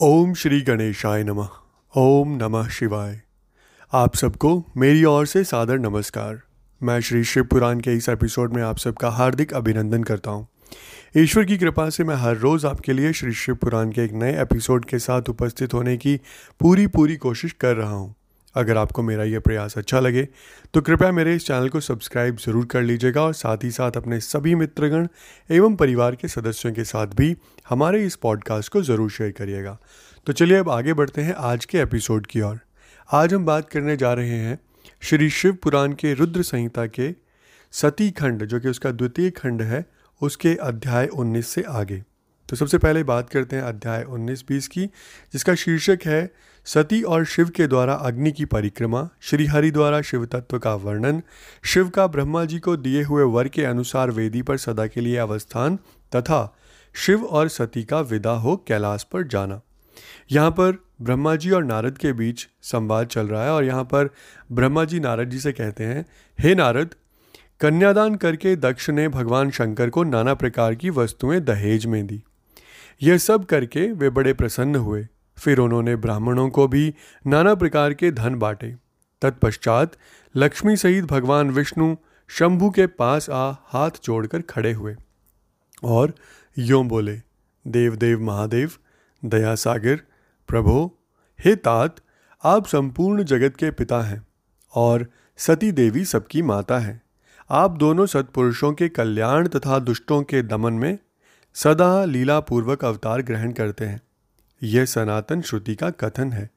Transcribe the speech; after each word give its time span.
ओम 0.00 0.34
श्री 0.34 0.60
गणेशाय 0.60 1.24
नमः। 1.24 1.48
ओम 1.96 2.36
नमः 2.36 2.68
शिवाय। 2.68 3.20
आप 3.92 4.14
सबको 4.14 4.64
मेरी 4.76 5.04
ओर 5.04 5.26
से 5.26 5.44
सादर 5.44 5.78
नमस्कार। 5.78 6.40
मैं 6.82 7.00
श्री 7.00 7.24
शिव 7.24 7.44
पुराण 7.44 7.80
के 7.80 7.94
इस 7.94 8.08
एपिसोड 8.08 8.54
में 8.54 8.62
आप 8.62 8.78
सबका 8.78 9.10
हार्दिक 9.10 9.54
अभिनंदन 9.54 10.02
करता 10.02 10.30
हूँ। 10.30 10.48
ईश्वर 11.16 11.44
की 11.44 11.58
कृपा 11.58 11.90
से 11.90 12.04
मैं 12.04 12.16
हर 12.16 12.36
रोज़ 12.36 12.66
आपके 12.66 12.92
लिए 12.92 13.12
श्री 13.12 13.32
शिव 13.32 13.54
पुराण 13.54 13.90
के 13.90 14.04
एक 14.04 14.12
नए 14.12 14.42
एपिसोड 14.42 14.84
के 14.84 14.98
साथ 14.98 15.22
उपस्थित 15.28 15.74
होने 15.74 15.96
की 15.96 16.20
पूरी 16.60 16.86
पूरी 16.86 17.16
कोशिश 17.16 17.52
कर 17.52 17.76
रहा 17.76 17.94
हूँ। 17.94 18.14
अगर 18.58 18.76
आपको 18.76 19.02
मेरा 19.02 19.24
यह 19.24 19.40
प्रयास 19.40 19.76
अच्छा 19.78 20.00
लगे 20.00 20.26
तो 20.74 20.80
कृपया 20.80 21.10
मेरे 21.12 21.34
इस 21.34 21.46
चैनल 21.46 21.68
को 21.68 21.80
सब्सक्राइब 21.80 22.36
ज़रूर 22.36 22.66
कर 22.66 22.82
लीजिएगा 22.82 23.22
और 23.22 23.32
साथ 23.34 23.64
ही 23.64 23.70
साथ 23.70 23.96
अपने 23.96 24.20
सभी 24.20 24.54
मित्रगण 24.54 25.06
एवं 25.50 25.76
परिवार 25.76 26.14
के 26.14 26.28
सदस्यों 26.28 26.72
के 26.72 26.84
साथ 26.84 27.14
भी 27.16 27.34
हमारे 27.68 28.04
इस 28.06 28.16
पॉडकास्ट 28.16 28.72
को 28.72 28.82
ज़रूर 28.82 29.10
शेयर 29.10 29.30
करिएगा। 29.30 29.78
तो 30.26 30.32
चलिए 30.32 30.58
अब 30.58 30.70
आगे 30.70 30.94
बढ़ते 30.94 31.22
हैं 31.22 31.34
आज 31.34 31.64
के 31.64 31.78
एपिसोड 31.78 32.26
की 32.26 32.40
ओर। 32.40 32.58
आज 33.08 33.34
हम 33.34 33.44
बात 33.46 33.68
करने 33.70 33.96
जा 33.96 34.12
रहे 34.12 34.38
हैं 34.38 34.58
श्री 35.02 35.30
शिव 35.30 35.56
पुराण 35.62 35.92
के 35.92 36.14
रुद्र 36.14 36.42
संहिता 36.42 36.86
के 36.86 37.14
सती 37.72 38.10
खंड, 38.10 38.44
जो 38.44 38.60
कि 38.60 38.68
उसका 38.68 38.90
द्वितीय 38.90 39.30
खंड 39.30 39.62
है, 39.62 39.84
उसके 40.20 40.54
अध्याय 40.62 41.06
19 41.08 41.46
से 41.46 41.62
आगे। 41.62 42.02
तो 42.48 42.56
सबसे 42.56 42.78
पहले 42.78 43.02
बात 43.02 43.30
करते 43.30 43.56
हैं 43.56 43.62
अध्याय 43.62 44.04
19-20 44.04 44.66
की, 44.66 44.86
जिसका 45.32 45.54
शीर्षक 45.54 45.98
है, 46.06 46.32
सती 46.64 47.02
और 47.02 47.24
शिव 47.24 47.48
के 47.48 47.66
द्वारा 47.66 47.94
अग्नि 47.94 48.32
की 48.32 48.44
परिक्रमा, 48.44 49.08
श्रीहरि 49.20 49.70
द्वारा 49.70 50.02
शिव 50.02 50.24
तत्व 50.26 50.58
का 50.58 50.74
वर्णन, 50.74 51.22
शिव 51.64 51.88
का 51.88 52.06
ब्रह्मा 52.06 52.44
जी 52.44 52.58
को 52.58 52.76
दिए 52.76 53.02
हुए 53.02 53.22
वर 53.22 53.48
के 53.48 53.64
अनुसार 53.64 54.10
वेदी 54.10 54.42
पर 54.42 54.56
सदा 54.56 54.86
के 54.86 55.00
लिए 55.00 55.16
अवस्थान, 55.16 55.76
तथा 56.16 56.56
शिव 56.94 57.24
और 57.24 57.48
सती 57.48 57.84
का 57.84 58.00
विदा 58.00 58.30
हो 58.30 58.56
कैलाश 58.56 59.02
पर 59.02 59.22
जाना। 59.22 59.60
यहाँ 60.32 60.50
पर 60.50 60.84
ब्रह्मा 61.02 61.36
जी 61.36 61.50
और 61.50 61.64
नारद 61.64 61.98
के 61.98 62.12
बीच 62.12 62.48
संवाद 62.62 63.06
चल 63.06 63.26
रहा 63.26 63.44
है, 63.44 63.50
और 63.50 63.64
यहाँ 63.64 63.84
पर 63.84 64.10
ब्रह्मा 64.52 64.84
जी 64.84 65.00
नारद 65.00 65.30
जी 65.30 65.38
से 65.38 65.52
कहते 65.52 65.84
हैं, 65.84 66.06
हे 66.40 66.54
नारद, 66.54 66.94
कन्यादान 67.60 68.14
करके 68.14 68.56
दक्ष 68.56 68.90
ने 68.90 69.08
भगवान 69.08 69.50
शंकर 69.50 69.90
को 69.90 70.02
नाना 70.04 70.34
प्रकार 70.34 70.74
की 70.74 70.90
वस्तुएँ 70.90 71.40
दहेज 71.40 71.86
में 71.86 72.06
दी। 72.06 72.22
यह 73.02 73.18
सब 73.18 73.44
करके 73.44 73.92
वे 73.92 74.10
बड़े 74.10 74.32
प्रसन्न 74.32 74.76
हुए। 74.76 75.06
फिर 75.38 75.58
उन्होंने 75.58 75.96
ब्राह्मणों 75.96 76.48
को 76.50 76.68
भी 76.68 76.94
नाना 77.26 77.54
प्रकार 77.54 77.94
के 77.94 78.10
धन 78.10 78.34
बांटे। 78.34 78.74
तत्पश्चात 79.22 79.96
लक्ष्मी 80.36 80.76
सहित 80.76 81.04
भगवान 81.04 81.50
विष्णु 81.50 81.96
शंभु 82.28 82.70
के 82.70 82.86
पास 82.86 83.30
आ 83.30 83.52
हाथ 83.66 83.90
जोड़कर 84.04 84.42
खड़े 84.42 84.72
हुए 84.72 84.96
और 85.84 86.14
यों 86.58 86.88
बोले 86.88 87.20
देव 87.66 87.96
देव 87.96 88.20
महादेव 88.20 88.70
दया 89.24 89.54
सागर 89.54 90.00
प्रभो, 90.48 90.98
हे 91.38 91.54
तात, 91.56 91.96
आप 92.44 92.66
संपूर्ण 92.66 93.22
जगत 93.22 93.56
के 93.56 93.70
पिता 93.70 94.00
हैं 94.00 94.26
और 94.74 95.06
सती 95.36 95.72
देवी 95.72 96.04
सबकी 96.04 96.42
माता 96.42 96.78
है। 96.78 97.00
आप 97.50 97.70
दोनों 97.70 98.06
सत्पुरुषों 98.06 98.72
के 98.72 98.88
कल्याण 98.88 99.48
तथा 99.48 99.78
दुष्टों 99.78 100.22
के 100.22 100.42
दमन 100.42 100.72
में 100.72 100.98
सदा 101.62 102.04
लीला 102.04 102.40
पूर्वक 102.40 102.84
अवतार 102.84 103.22
ग्रहण 103.22 103.52
करते 103.52 103.84
हैं। 103.84 104.00
यह 104.62 104.84
सनातन 104.84 105.40
श्रुति 105.40 105.74
का 105.74 105.90
कथन 105.90 106.32
है। 106.32 106.50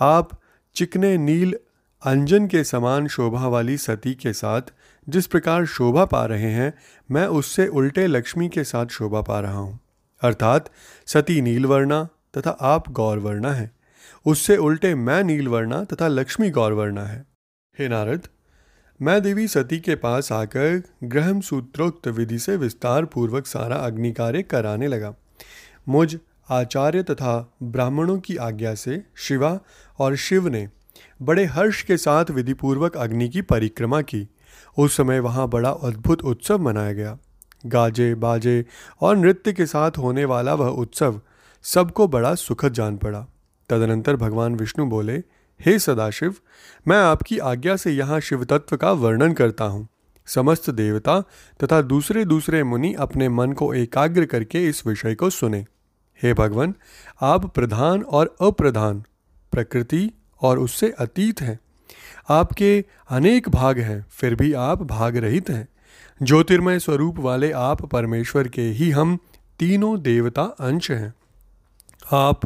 आप 0.00 0.40
चिकने 0.74 1.16
नील 1.16 1.54
अंजन 2.02 2.46
के 2.46 2.64
समान 2.64 3.08
शोभा 3.08 3.48
वाली 3.48 3.76
सती 3.76 4.14
के 4.14 4.32
साथ 4.32 4.62
जिस 5.08 5.26
प्रकार 5.26 5.66
शोभा 5.66 6.04
पा 6.04 6.26
रहे 6.26 6.50
हैं, 6.50 6.74
मैं 7.10 7.26
उससे 7.26 7.66
उल्टे 7.66 8.06
लक्ष्मी 8.06 8.48
के 8.48 8.64
साथ 8.64 8.86
शोभा 8.86 9.20
पा 9.20 9.40
रहा 9.40 9.58
हूँ। 9.58 9.80
अर्थात 10.22 10.70
सती 11.06 11.40
नीलवर्णा 11.40 12.08
तथा 12.38 12.50
आप 12.50 12.88
गौरवर्णा 12.88 13.52
है। 13.52 13.70
उससे 14.26 14.56
उल्टे 14.56 14.94
मैं 14.94 15.24
नीलवर्णा 15.24 15.84
तथा 15.84 16.08
लक्ष्मी 16.08 16.50
गौरवर्णा 16.50 17.04
है। 17.04 17.24
हे 17.78 17.88
नारद 17.88 18.28
मैं 19.02 19.22
देवी 19.22 19.48
सती 19.48 19.78
के 19.80 19.94
पास 19.94 20.32
आकर 20.32 20.82
ग्रहम 21.04 21.40
सूत्रोक्त 21.40 22.08
विधि 22.08 22.38
से 22.38 22.56
विस्तार 22.56 23.04
पूर्वक 23.04 23.46
सारा 23.46 23.76
अग्नि 23.76 24.12
कार्य 24.12 24.42
कराने 24.42 24.86
लगा। 24.86 25.14
मुझ, 25.88 26.16
आचार्य 26.50 27.02
तथा 27.02 27.54
ब्राह्मणों 27.62 28.18
की 28.18 28.36
आज्ञा 28.36 28.74
से 28.74 29.02
शिवा 29.16 29.60
और 29.98 30.16
शिव 30.16 30.48
ने 30.48 30.68
बड़े 31.22 31.44
हर्ष 31.44 31.82
के 31.82 31.96
साथ 31.96 32.24
विधिपूर्वक 32.30 32.96
अग्नि 32.96 33.28
की 33.28 33.42
परिक्रमा 33.42 34.02
की। 34.02 34.28
उस 34.78 34.96
समय 34.96 35.20
वहाँ 35.20 35.48
बड़ा 35.48 35.70
अद्भुत 35.70 36.22
उत्सव 36.22 36.58
मनाया 36.58 36.92
गया। 36.92 37.18
गाजे, 37.66 38.14
बाजे 38.14 38.66
और 39.00 39.16
नृत्य 39.16 39.52
के 39.52 39.66
साथ 39.66 39.90
होने 39.98 40.24
वाला 40.24 40.54
वह 40.54 40.68
उत्सव 40.68 41.20
सबको 41.62 42.08
बड़ा 42.08 42.34
सुखद 42.34 42.72
जान 42.72 42.96
पड़ा। 42.96 43.26
तदनंतर 43.68 44.16
भगवान 44.16 44.54
विष्णु 44.54 44.86
बोले 44.86 45.22
हे 45.66 45.78
सदाशिव, 45.78 46.34
मैं 46.88 46.96
आपकी 46.96 47.38
आज्ञा 47.38 47.76
से 47.76 47.90
यहाँ 47.90 48.20
शिव 48.20 48.44
तत्व 48.44 48.76
का 48.76 48.92
वर्णन 48.92 49.32
करता 49.32 49.64
हूँ। 49.64 49.88
समस्त 50.26 50.70
देवता 50.70 51.20
तथा 51.64 51.82
दूसरे 51.82 52.24
दूसरे 52.24 52.62
मुनि 52.62 52.94
अपने 52.94 53.28
मन 53.28 53.52
को 53.52 53.74
एकाग्र 53.74 54.24
करके 54.24 54.68
इस 54.68 54.86
विषय 54.86 55.14
को 55.14 55.30
सुने। 55.30 55.66
हे 56.22 56.34
भगवान, 56.34 56.74
आप 57.20 57.54
प्रधान 57.54 58.02
और 58.02 58.36
अप्रधान, 58.40 59.04
प्रकृति 59.52 60.10
और 60.42 60.58
उससे 60.58 60.90
अतीत 60.90 61.40
हैं। 61.40 61.60
आपके 62.28 62.84
अनेक 63.10 63.48
भाग 63.48 63.78
हैं, 63.78 64.06
फिर 64.10 64.34
भी 64.34 64.52
आप 64.52 64.82
भाग 64.82 65.16
रहित 65.16 65.50
हैं। 65.50 65.68
ज्योतिर्मय 66.22 66.78
स्वरूप 66.78 67.18
वाले 67.18 67.52
आप 67.52 67.84
परमेश्वर 67.84 68.48
के 68.48 68.62
ही 68.62 68.90
हम 68.90 69.18
तीनों 69.58 70.02
देवता 70.02 70.42
अंश 70.42 70.90
हैं। 70.90 71.14
आप 72.12 72.40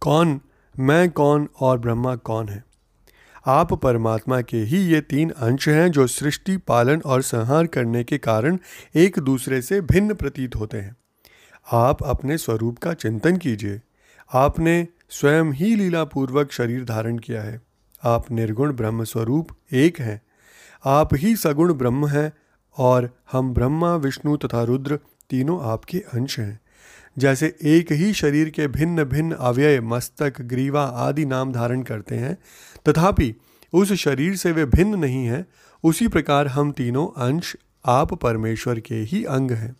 कौन 0.00 0.40
मैं 0.78 1.10
कौन 1.10 1.48
और 1.60 1.78
ब्रह्मा 1.78 2.16
कौन 2.16 2.48
है? 2.48 2.64
आप 3.46 3.74
परमात्मा 3.74 4.40
के 4.40 4.56
ही 4.56 4.76
ये 4.76 5.00
तीन 5.00 5.30
अंश 5.30 5.68
हैं 5.68 5.90
जो 5.90 6.06
सृष्टि, 6.06 6.56
पालन 6.56 7.02
और 7.06 7.22
संहार 7.22 7.66
करने 7.66 8.04
के 8.04 8.18
कारण 8.18 8.58
एक 8.94 9.18
दूसरे 9.18 9.62
से 9.62 9.80
भिन्न 9.80 10.14
प्रतीत 10.14 10.56
होते 10.56 10.78
हैं। 10.78 10.96
आप 11.72 12.02
अपने 12.02 12.38
स्वरूप 12.38 12.78
का 12.78 12.94
चिंतन 12.94 13.36
कीजिए। 13.36 13.80
आपने 14.34 14.88
स्वयं 15.10 15.52
ही 15.52 15.76
लीलापूर्वक 15.76 16.52
शरीर 16.52 16.84
धारण 16.84 17.18
किया 17.18 17.42
है। 17.42 17.60
आप 18.04 18.30
निर्गुण 18.30 18.72
ब्रह्म 18.72 19.04
स्वरूप 19.04 19.48
एक 19.72 20.00
हैं। 20.00 20.22
आप 20.84 21.14
ही 21.14 21.36
सगुण 21.36 21.74
ब्रह्म 21.74 22.06
हैं 22.06 22.32
और 22.78 23.18
हम 23.32 23.54
ब्रह्मा, 23.54 23.96
विष्णु 23.96 24.36
तथा 24.36 24.62
रुद्र 24.62 24.98
तीनों 25.30 25.64
आपके 25.64 25.98
अंश 25.98 26.38
हैं। 26.38 26.60
जैसे 27.18 27.56
एक 27.62 27.92
ही 27.92 28.12
शरीर 28.12 28.50
के 28.50 28.66
भिन्न 28.66 29.04
भिन्न 29.04 29.32
अव्यय 29.32 29.80
मस्तक, 29.80 30.40
ग्रीवा 30.40 30.84
आदि 30.84 31.24
नाम 31.24 31.52
धारण 31.52 31.82
करते 31.82 32.14
हैं। 32.14 32.38
तथापि, 32.88 33.34
उस 33.72 33.92
शरीर 33.92 34.36
से 34.36 34.52
वे 34.52 34.64
भिन्न 34.64 34.98
नहीं 34.98 35.26
हैं। 35.26 35.46
उसी 35.84 36.08
प्रकार 36.08 36.46
हम 36.46 36.72
तीनों 36.72 37.22
अंश 37.22 37.56
आप 37.86 38.14
परमेश्वर 38.14 38.80
के 38.80 38.94
ही 38.94 39.24
अंग 39.24 39.50
हैं। 39.50 39.76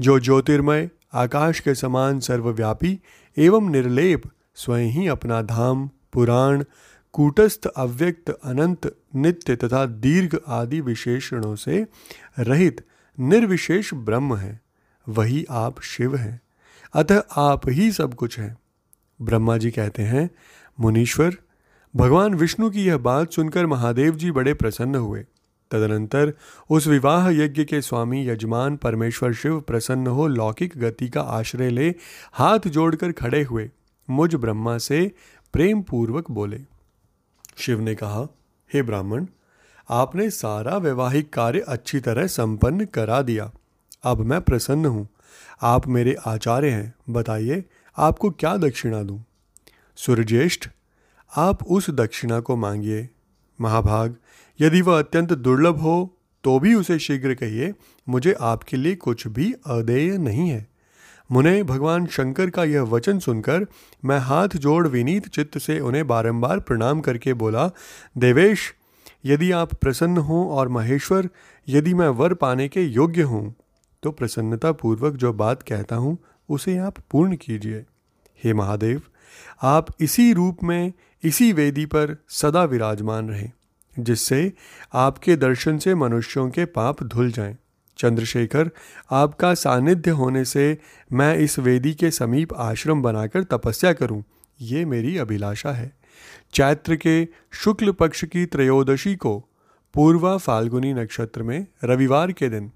जो 0.00 0.20
ज्योतिर्मय, 0.20 0.90
आकाश 1.14 1.60
के 1.60 1.74
समान 1.74 2.20
सर्वव्यापी 2.20 3.00
एवं 3.38 3.70
निर्लेप, 3.70 4.22
स्वयं 4.54 4.86
ही 4.86 5.08
अपना 5.08 5.42
धाम, 5.42 5.90
पुराण, 6.12 6.64
कूटस्थ, 7.12 7.66
अव्यक्त, 7.66 8.30
अनंत, 8.30 8.96
नित्य 9.16 9.56
तथा 9.56 9.86
दीर्घ 9.86 10.38
आदि 10.48 10.80
विशेषणों 10.80 11.56
से 11.56 11.86
रहित, 12.38 12.84
निर्विशेष 13.20 13.94
ब्रह्म 13.94 14.36
है। 14.36 14.63
वही 15.08 15.46
आप 15.50 15.80
शिव 15.80 16.16
हैं। 16.16 16.40
अतः 16.94 17.22
आप 17.36 17.68
ही 17.68 17.92
सब 17.92 18.14
कुछ 18.14 18.38
हैं। 18.38 18.56
ब्रह्मा 19.22 19.56
जी 19.56 19.70
कहते 19.70 20.02
हैं, 20.02 20.30
मुनीश्वर, 20.80 21.36
भगवान 21.96 22.34
विष्णु 22.34 22.70
की 22.70 22.84
यह 22.84 22.96
बात 22.98 23.32
सुनकर 23.32 23.66
महादेव 23.66 24.16
जी 24.16 24.30
बड़े 24.30 24.54
प्रसन्न 24.54 24.94
हुए। 24.94 25.26
तदनंतर 25.70 26.32
उस 26.70 26.86
विवाह 26.86 27.28
यज्ञ 27.30 27.64
के 27.64 27.80
स्वामी 27.82 28.28
यजमान 28.28 28.76
परमेश्वर 28.76 29.32
शिव 29.32 29.60
प्रसन्न 29.60 30.06
हो 30.06 30.26
लौकिक 30.26 30.76
गति 30.76 31.08
का 31.08 31.20
आश्रय 31.20 31.70
ले 31.70 31.94
हाथ 32.32 32.68
जोड़कर 32.68 33.12
खड़े 33.12 33.42
हुए। 33.42 33.70
मुझ 34.10 34.34
ब्रह्मा 34.34 34.78
से 34.78 35.12
प्रेम 35.52 35.82
पूर्वक 35.82 36.30
बोले, 36.30 36.60
शिव 37.56 37.80
ने 37.80 37.94
कहा, 37.94 38.26
हे 38.74 38.82
ब्राह्मण, 38.82 39.26
आपने 39.90 40.30
सारा 40.30 40.76
वैवाहिक 40.76 41.32
कार्य 41.32 41.60
अच्छी 41.60 42.00
तरह 42.00 42.26
संपन्न 42.26 42.84
करा 42.84 43.22
दिया। 43.22 43.50
अब 44.04 44.20
मैं 44.20 44.40
प्रसन्न 44.40 44.86
हूँ। 44.86 45.08
आप 45.62 45.86
मेरे 45.86 46.14
आचार्य 46.26 46.70
हैं, 46.70 46.94
बताइए 47.10 47.64
आपको 47.96 48.30
क्या 48.30 48.56
दक्षिणा 48.56 49.02
दूँ? 49.02 49.24
सूर्यज्येष्ठ 49.98 50.68
आप 51.32 51.62
उस 51.66 51.90
दक्षिणा 51.90 52.40
को 52.40 52.56
मांगिए। 52.56 53.08
महाभाग, 53.58 54.16
यदि 54.60 54.80
वह 54.82 54.98
अत्यंत 54.98 55.32
दुर्लभ 55.32 55.80
हो 55.80 56.10
तो 56.44 56.58
भी 56.58 56.74
उसे 56.74 56.98
शीघ्र 56.98 57.34
कहिए, 57.34 57.72
मुझे 58.06 58.32
आपके 58.32 58.76
लिए 58.76 58.94
कुछ 58.94 59.26
भी 59.26 59.52
अदेय 59.52 60.16
नहीं 60.18 60.48
है। 60.50 60.66
मुने, 61.30 61.62
भगवान 61.62 62.06
शंकर 62.06 62.50
का 62.50 62.64
यह 62.64 62.82
वचन 62.82 63.18
सुनकर 63.18 63.66
मैं 64.04 64.18
हाथ 64.18 64.56
जोड़ 64.56 64.86
विनीत 64.88 65.28
चित्त 65.28 65.58
से 65.58 65.78
उन्हें 65.80 66.06
बारंबार 66.06 66.60
प्रणाम 66.60 67.00
करके 67.00 67.34
बोला, 67.34 67.70
देवेश, 68.18 68.72
यदि 69.24 69.50
आप 69.50 69.74
प्रसन्न 69.74 70.16
हों 70.18 70.46
और 70.48 70.68
महेश्वर, 70.68 71.28
यदि 71.68 71.94
मैं 71.94 72.08
वर 72.08 72.34
पाने 72.34 72.68
के 72.68 72.82
योग्य 72.82 73.22
हूँ 73.22 73.54
तो 74.04 74.10
प्रसन्नता 74.10 74.72
पूर्वक 74.72 75.14
जो 75.14 75.32
बात 75.32 75.62
कहता 75.62 75.96
हूँ 75.96 76.16
उसे 76.48 76.76
आप 76.78 76.98
पूर्ण 77.10 77.36
कीजिए 77.36 77.84
हे 78.44 78.52
महादेव 78.54 79.02
आप 79.62 79.86
इसी 80.00 80.32
रूप 80.32 80.64
में 80.64 80.92
इसी 81.22 81.52
वेदी 81.52 81.84
पर 81.86 82.16
सदा 82.28 82.64
विराजमान 82.64 83.28
रहें 83.30 83.50
जिससे 83.96 84.52
आपके 84.94 85.36
दर्शन 85.36 85.78
से 85.78 85.94
मनुष्यों 85.94 86.48
के 86.50 86.64
पाप 86.64 87.02
धुल 87.02 87.30
जाएँ। 87.32 87.56
चंद्रशेखर 87.98 88.70
आपका 89.12 89.52
सानिध्य 89.54 90.10
होने 90.10 90.44
से 90.44 90.66
मैं 91.12 91.36
इस 91.38 91.58
वेदी 91.58 91.92
के 91.94 92.10
समीप 92.10 92.54
आश्रम 92.54 93.02
बनाकर 93.02 93.42
तपस्या 93.44 93.92
करूँ, 93.92 94.22
ये 94.60 94.84
मेरी 94.84 95.16
अभिलाषा 95.18 95.72
है 95.72 95.92
चैत्र 96.52 96.96
के 96.96 97.16
शुक्ल 97.52 97.92
पक्ष 97.92 98.24
की 98.24 98.46
त्रयोदशी 98.46 99.14
को 99.16 99.38
पूर्वा 99.94 100.36
फाल्गुनी 100.36 100.92
नक्षत्र 100.94 101.42
में 101.42 101.66
रविवार 101.84 102.32
के 102.32 102.48
दिन 102.48 102.70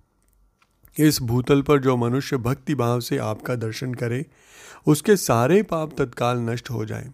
इस 0.98 1.20
भूतल 1.22 1.62
पर 1.62 1.80
जो 1.80 1.96
मनुष्य 1.96 2.36
भक्ति 2.36 2.74
भाव 2.74 3.00
से 3.00 3.18
आपका 3.18 3.54
दर्शन 3.54 3.94
करे 3.94 4.24
उसके 4.86 5.16
सारे 5.16 5.62
पाप 5.62 5.94
तत्काल 5.98 6.38
नष्ट 6.38 6.70
हो 6.70 6.84
जाएँ, 6.84 7.12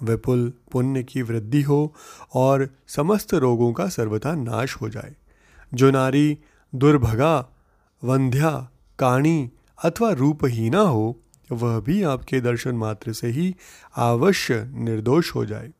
विपुल 0.00 0.52
पुण्य 0.72 1.02
की 1.02 1.22
वृद्धि 1.22 1.62
हो 1.62 1.94
और 2.34 2.68
समस्त 2.88 3.34
रोगों 3.34 3.72
का 3.72 3.88
सर्वथा 3.88 4.34
नाश 4.34 4.74
हो 4.74 4.88
जाए। 4.88 5.14
जो 5.74 5.90
नारी 5.90 6.38
दुर्भगा 6.74 7.36
वंध्या 8.02 8.50
काणी 8.98 9.50
अथवा 9.84 10.10
रूपहीना 10.12 10.80
हो 10.80 11.20
वह 11.52 11.78
भी 11.80 12.02
आपके 12.02 12.40
दर्शन 12.40 12.74
मात्र 12.74 13.12
से 13.12 13.28
ही 13.28 13.54
अवश्य 13.96 14.64
निर्दोष 14.74 15.34
हो 15.34 15.44
जाए। 15.46 15.70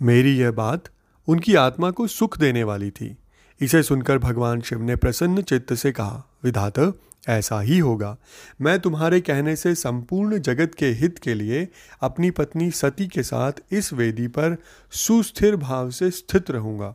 मेरी 0.00 0.36
यह 0.36 0.50
बात 0.50 0.84
उनकी 1.28 1.54
आत्मा 1.54 1.90
को 1.90 2.06
सुख 2.06 2.38
देने 2.38 2.64
वाली 2.64 2.90
थी। 2.90 3.16
इसे 3.60 3.82
सुनकर 3.82 4.18
भगवान 4.18 4.60
शिव 4.60 4.82
ने 4.82 4.96
प्रसन्न 4.96 5.42
चित्त 5.42 5.74
से 5.74 5.92
कहा, 5.92 6.24
विधात, 6.44 6.98
ऐसा 7.28 7.60
ही 7.60 7.78
होगा। 7.78 8.16
मैं 8.60 8.80
तुम्हारे 8.80 9.20
कहने 9.20 9.56
से 9.56 9.74
संपूर्ण 9.74 10.38
जगत 10.38 10.74
के 10.74 10.86
हित 10.86 11.18
के 11.18 11.34
लिए 11.34 11.68
अपनी 12.00 12.30
पत्नी 12.30 12.70
सती 12.70 13.06
के 13.06 13.22
साथ 13.22 13.52
इस 13.72 13.92
वेदी 13.92 14.26
पर 14.26 14.56
सुस्थिर 14.90 15.56
भाव 15.56 15.90
से 15.90 16.10
स्थित 16.10 16.50
रहूँगा। 16.50 16.94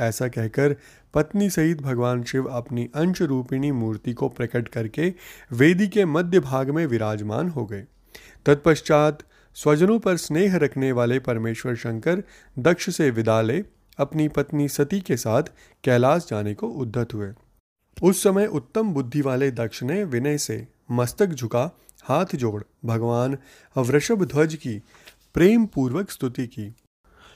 ऐसा 0.00 0.28
कहकर 0.28 0.76
पत्नी 1.14 1.50
सहित 1.50 1.80
भगवान 1.80 2.22
शिव 2.22 2.44
अपनी 2.44 2.88
अंश 2.94 3.22
रूपिणी 3.22 3.72
मूर्ति 3.72 4.12
को 4.12 4.28
प्रकट 4.28 4.68
करके 4.68 5.14
वेदी 5.52 5.88
के 5.88 6.04
मध्य 6.04 6.40
भाग 6.40 6.70
में 6.70 6.86
विराजमान 6.86 7.48
हो 7.48 7.66
गए। 7.66 7.84
तत्पश्चात 8.46 9.18
स्वजनों 9.54 9.98
पर 9.98 10.16
स्नेह 10.16 10.56
रखने 10.56 10.92
वाले 10.92 11.18
परमेश्वर 11.18 11.74
शंकर 11.74 12.22
दक्ष 12.58 12.90
से 12.90 13.10
विदा 13.10 13.40
ले 13.40 13.64
अपनी 13.98 14.28
पत्नी 14.28 14.68
सती 14.68 15.00
के 15.00 15.16
साथ 15.16 15.42
कैलाश 15.84 16.26
जाने 16.30 16.54
को 16.54 16.68
उद्धत 16.68 17.14
हुए। 17.14 17.32
उस 18.02 18.22
समय 18.22 18.46
उत्तम 18.46 18.92
बुद्धि 18.92 19.20
वाले 19.20 19.50
दक्ष 19.50 19.82
ने 19.82 20.04
विनय 20.04 20.38
से 20.38 20.66
मस्तक 20.90 21.26
झुका, 21.26 21.70
हाथ 22.04 22.26
जोड़, 22.34 22.62
भगवान 22.84 23.38
वृषभ 23.78 24.24
ध्वज 24.24 24.54
की 24.54 24.82
प्रेम 25.34 25.66
पूर्वक 25.66 26.10
स्तुति 26.10 26.46
की। 26.46 26.74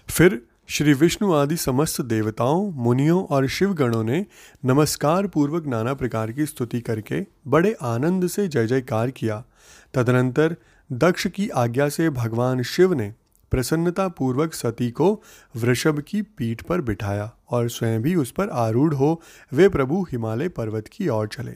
फिर 0.08 0.42
श्री 0.68 0.92
विष्णु 0.92 1.32
आदि 1.32 1.56
समस्त 1.56 2.00
देवताओं, 2.00 2.70
मुनियों 2.70 3.24
और 3.24 3.46
शिवगणों 3.46 4.04
ने 4.04 4.26
नमस्कार 4.64 5.26
पूर्वक 5.26 5.66
नाना 5.66 5.94
प्रकार 5.94 6.32
की 6.32 6.46
स्तुति 6.46 6.80
करके 6.80 7.26
बड़े 7.46 7.76
आनंद 7.82 8.26
से 8.26 8.48
जय 8.48 8.66
जयकार 8.66 9.10
किया। 9.10 9.44
तदनंतर 9.94 10.56
दक्ष 10.92 11.26
की 11.26 11.48
आज्ञा 11.48 11.88
से 11.88 12.10
भगवान 12.10 12.62
शिव 12.62 12.92
ने 12.92 13.14
प्रसन्नता 13.50 14.08
पूर्वक 14.08 14.54
सती 14.54 14.90
को 14.90 15.22
वृषभ 15.56 16.00
की 16.08 16.22
पीठ 16.22 16.62
पर 16.62 16.80
बिठाया 16.80 17.32
और 17.50 17.68
स्वयं 17.68 18.02
भी 18.02 18.14
उस 18.14 18.30
पर 18.30 18.48
आरूढ़ 18.48 18.94
हो 18.94 19.20
वे 19.52 19.68
प्रभु 19.68 20.02
हिमालय 20.02 20.48
पर्वत 20.48 20.88
की 20.88 21.08
ओर 21.08 21.28
चले। 21.28 21.54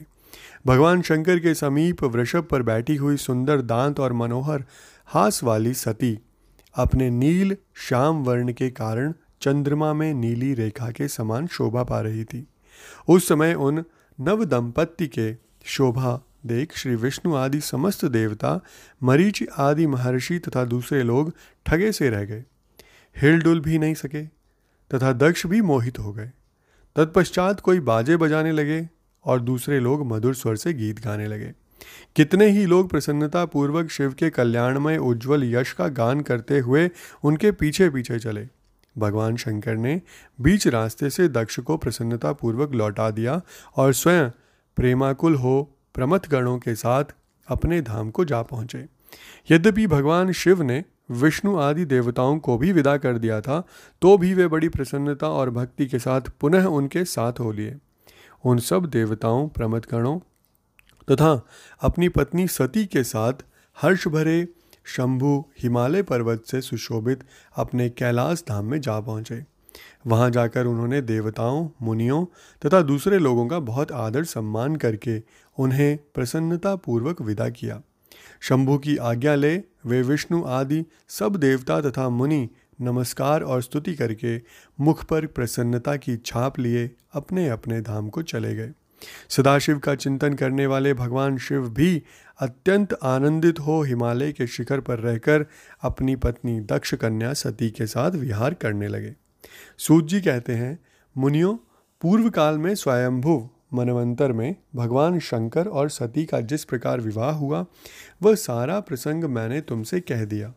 भगवान 0.67 1.01
शंकर 1.01 1.39
के 1.39 1.53
समीप 1.55 2.03
वृषभ 2.03 2.43
पर 2.43 2.61
बैठी 2.61 2.95
हुई 2.95 3.17
सुंदर 3.17 3.61
दांत 3.61 3.99
और 3.99 4.13
मनोहर 4.13 4.63
हास 5.07 5.43
वाली 5.43 5.73
सती 5.73 6.19
अपने 6.75 7.09
नील 7.09 7.57
श्याम 7.75 8.23
वर्ण 8.23 8.53
के 8.53 8.69
कारण 8.69 9.13
चंद्रमा 9.41 9.93
में 9.93 10.13
नीली 10.13 10.53
रेखा 10.53 10.91
के 10.91 11.07
समान 11.07 11.47
शोभा 11.47 11.83
पा 11.83 12.01
रही 12.01 12.23
थी। 12.23 12.47
उस 13.07 13.27
समय 13.27 13.53
उन 13.53 13.83
नव 14.21 14.45
दंपत्ति 14.45 15.07
के 15.07 15.33
शोभा 15.65 16.21
देख 16.45 16.77
श्री 16.77 16.95
विष्णु 16.95 17.35
आदि 17.35 17.61
समस्त 17.61 18.05
देवता, 18.05 18.61
मरीच 19.03 19.43
आदि 19.57 19.87
महर्षि 19.87 20.39
तथा 20.39 20.65
दूसरे 20.65 21.03
लोग 21.03 21.33
ठगे 21.65 21.91
से 21.91 22.09
रह 22.09 22.23
गए। 22.23 22.43
हिलडुल 23.21 23.59
भी 23.59 23.79
नहीं 23.79 23.93
सके 23.93 24.25
तथा 24.91 25.13
दक्ष 25.13 25.45
भी 25.45 25.61
मोहित 25.61 25.99
हो 25.99 26.13
गए। 26.13 26.31
तत्पश्चात 26.95 27.59
कोई 27.59 27.79
बाजे 27.79 28.17
बजाने 28.17 28.51
लगे 28.51 28.89
और 29.25 29.41
दूसरे 29.41 29.79
लोग 29.79 30.05
मधुर 30.05 30.35
स्वर 30.35 30.55
से 30.55 30.73
गीत 30.73 30.99
गाने 31.05 31.27
लगे। 31.27 31.53
कितने 32.15 32.49
ही 32.49 32.65
लोग 32.65 32.89
प्रसन्नता 32.89 33.45
पूर्वक 33.45 33.89
शिव 33.89 34.13
के 34.13 34.29
कल्याणमय 34.29 34.97
उज्जवल 34.97 35.43
यश 35.43 35.71
का 35.71 35.87
गान 35.87 36.21
करते 36.21 36.59
हुए 36.59 36.89
उनके 37.23 37.51
पीछे 37.51 37.89
पीछे 37.89 38.19
चले। 38.19 38.47
भगवान 38.97 39.35
शंकर 39.35 39.75
ने 39.75 40.01
बीच 40.41 40.67
रास्ते 40.67 41.09
से 41.09 41.27
दक्ष 41.27 41.59
को 41.59 41.77
प्रसन्नता 41.77 42.33
पूर्वक 42.33 42.73
लौटा 42.73 43.11
दिया 43.11 43.41
और 43.75 43.93
स्वयं 43.93 44.29
प्रेमाकुल 44.75 45.35
हो 45.35 45.72
प्रमथ 45.93 46.27
गणों 46.29 46.57
के 46.59 46.75
साथ 46.75 47.13
अपने 47.47 47.81
धाम 47.81 48.09
को 48.11 48.25
जा 48.25 48.41
पहुँचे। 48.41 48.85
यद्यपि 49.51 49.87
भगवान 49.87 50.31
शिव 50.31 50.61
ने 50.61 50.83
विष्णु 51.11 51.55
आदि 51.59 51.85
देवताओं 51.85 52.37
को 52.39 52.57
भी 52.57 52.71
विदा 52.71 52.97
कर 52.97 53.17
दिया 53.17 53.39
था 53.41 53.61
तो 54.01 54.17
भी 54.17 54.33
वे 54.33 54.47
बड़ी 54.47 54.69
प्रसन्नता 54.69 55.29
और 55.29 55.49
भक्ति 55.49 55.85
के 55.85 55.99
साथ 55.99 56.29
पुनः 56.41 56.65
उनके 56.65 57.05
साथ 57.05 57.39
हो 57.39 57.51
लिए। 57.51 57.75
उन 58.45 58.59
सब 58.59 58.85
देवताओं 58.85 59.47
प्रमथ 59.49 59.81
गणों 59.91 60.19
तथा 61.11 61.31
अपनी 61.81 62.09
पत्नी 62.09 62.47
सती 62.47 62.85
के 62.85 63.03
साथ 63.03 63.33
हर्ष 63.77 64.07
भरे 64.07 64.47
शंभु 64.85 65.43
हिमालय 65.63 66.03
पर्वत 66.03 66.43
से 66.45 66.61
सुशोभित 66.61 67.23
अपने 67.55 67.89
कैलाश 67.89 68.43
धाम 68.47 68.65
में 68.65 68.79
जा 68.81 68.99
पहुँचे। 68.99 69.52
वहाँ 70.07 70.29
जाकर 70.29 70.65
उन्होंने 70.65 71.01
देवताओं, 71.01 71.69
मुनियों 71.81 72.25
तथा 72.65 72.81
दूसरे 72.81 73.19
लोगों 73.19 73.47
का 73.47 73.59
बहुत 73.59 73.91
आदर 73.91 74.23
सम्मान 74.23 74.75
करके 74.75 75.21
उन्हें 75.57 75.97
प्रसन्नता 76.13 76.75
पूर्वक 76.75 77.21
विदा 77.21 77.49
किया। 77.49 77.81
शंभु 78.41 78.77
की 78.77 78.97
आज्ञा 78.97 79.35
ले, 79.35 79.57
वे 79.85 80.01
विष्णु 80.01 80.43
आदि 80.43 80.85
सब 81.09 81.35
देवता 81.35 81.81
तथा 81.81 82.09
मुनि 82.09 82.49
नमस्कार 82.81 83.41
और 83.41 83.61
स्तुति 83.61 83.95
करके 83.95 84.41
मुख 84.81 85.03
पर 85.03 85.25
प्रसन्नता 85.25 85.95
की 85.95 86.17
छाप 86.17 86.59
लिए 86.59 86.91
अपने 87.13 87.49
अपने 87.49 87.81
धाम 87.81 88.09
को 88.09 88.21
चले 88.21 88.55
गए। 88.55 88.71
सदाशिव 89.29 89.79
का 89.79 89.95
चिंतन 89.95 90.33
करने 90.33 90.67
वाले 90.67 90.93
भगवान 90.93 91.37
शिव 91.37 91.69
भी 91.69 92.03
अत्यंत 92.39 92.93
आनंदित 93.03 93.59
हो 93.59 93.81
हिमालय 93.83 94.31
के 94.31 94.47
शिखर 94.47 94.79
पर 94.79 94.99
रहकर 94.99 95.45
अपनी 95.81 96.15
पत्नी 96.15 96.59
दक्ष 96.61 96.93
कन्या 96.93 97.33
सती 97.33 97.69
के 97.69 97.87
साथ 97.87 98.11
विहार 98.11 98.53
करने 98.53 98.87
लगे। 98.87 99.15
सूत 99.77 100.07
जी 100.07 100.21
कहते 100.21 100.53
हैं, 100.53 100.79
मुनियों 101.17 101.57
पूर्व 102.01 102.29
काल 102.29 102.57
में 102.57 102.75
स्वयंभु 102.75 103.49
मनवंतर 103.73 104.31
में 104.31 104.55
भगवान 104.75 105.19
शंकर 105.19 105.67
और 105.67 105.89
सती 105.89 106.25
का 106.25 106.41
जिस 106.41 106.63
प्रकार 106.63 107.01
विवाह 107.01 107.31
हुआ, 107.31 107.65
वह 108.23 108.35
सारा 108.35 108.79
प्रसंग 108.79 109.23
मैंने 109.23 109.61
तुमसे 109.61 109.99
कह 109.99 110.25
दिया। 110.25 110.53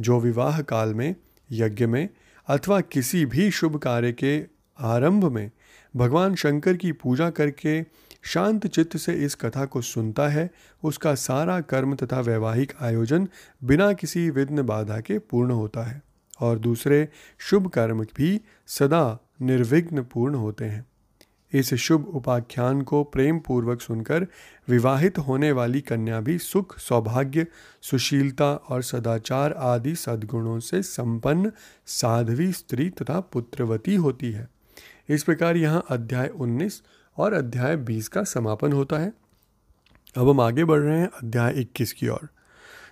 जो 0.00 0.20
विवाह 0.20 0.60
काल 0.60 0.94
में, 0.94 1.14
यज्ञ 1.52 1.86
में 1.86 2.08
अथवा 2.48 2.80
किसी 2.80 3.26
भी 3.26 3.50
शुभ 3.50 3.76
कार्य 3.76 4.12
के 4.12 4.44
आरंभ 4.78 5.24
में 5.24 5.50
भगवान 5.96 6.34
शंकर 6.34 6.76
की 6.76 6.92
पूजा 6.92 7.30
करके 7.30 7.82
शांत 8.22 8.66
चित्त 8.66 8.96
से 8.96 9.12
इस 9.12 9.34
कथा 9.34 9.64
को 9.64 9.80
सुनता 9.80 10.28
है, 10.28 10.50
उसका 10.84 11.14
सारा 11.14 11.60
कर्म 11.60 11.94
तथा 11.94 12.20
वैवाहिक 12.20 12.72
आयोजन 12.80 13.28
बिना 13.64 13.92
किसी 13.92 14.30
विघ्न 14.30 14.62
बाधा 14.62 15.00
के 15.00 15.18
पूर्ण 15.18 15.50
होता 15.50 15.82
है। 15.82 16.02
और 16.40 16.58
दूसरे 16.58 17.08
शुभ 17.38 17.68
कर्म 17.68 18.04
भी 18.04 18.40
सदा 18.66 19.18
निर्विघ्न 19.42 20.02
पूर्ण 20.02 20.34
होते 20.34 20.64
हैं। 20.64 20.86
इस 21.52 21.74
शुभ 21.74 22.06
उपाख्यान 22.06 22.82
को 22.82 23.04
प्रेम 23.04 23.38
पूर्वक 23.38 23.80
सुनकर 23.80 24.26
विवाहित 24.68 25.18
होने 25.18 25.52
वाली 25.52 25.80
कन्या 25.80 26.20
भी 26.20 26.38
सुख, 26.38 26.78
सौभाग्य, 26.78 27.46
सुशीलता 27.82 28.54
और 28.54 28.82
सदाचार 28.82 29.52
आदि 29.52 29.94
सद्गुणों 29.94 30.60
से 30.60 30.82
संपन्न 30.82 31.52
साध्वी 31.86 32.52
स्त्री 32.52 32.90
तथा 32.90 33.20
पुत्रवती 33.20 33.94
होती 33.94 34.32
है। 34.32 34.48
इस 35.08 35.22
प्रकार 35.22 35.56
यहाँ 35.56 35.84
अध्याय 35.90 36.28
19 36.28 36.82
और 37.16 37.32
अध्याय 37.32 37.76
20 37.76 38.08
का 38.08 38.22
समापन 38.22 38.72
होता 38.72 38.98
है। 38.98 39.12
अब 40.16 40.28
हम 40.28 40.40
आगे 40.40 40.64
बढ़ 40.64 40.80
रहे 40.80 41.00
हैं 41.00 41.08
अध्याय 41.08 41.52
21 41.52 41.92
की 41.92 42.08
ओर। 42.08 42.28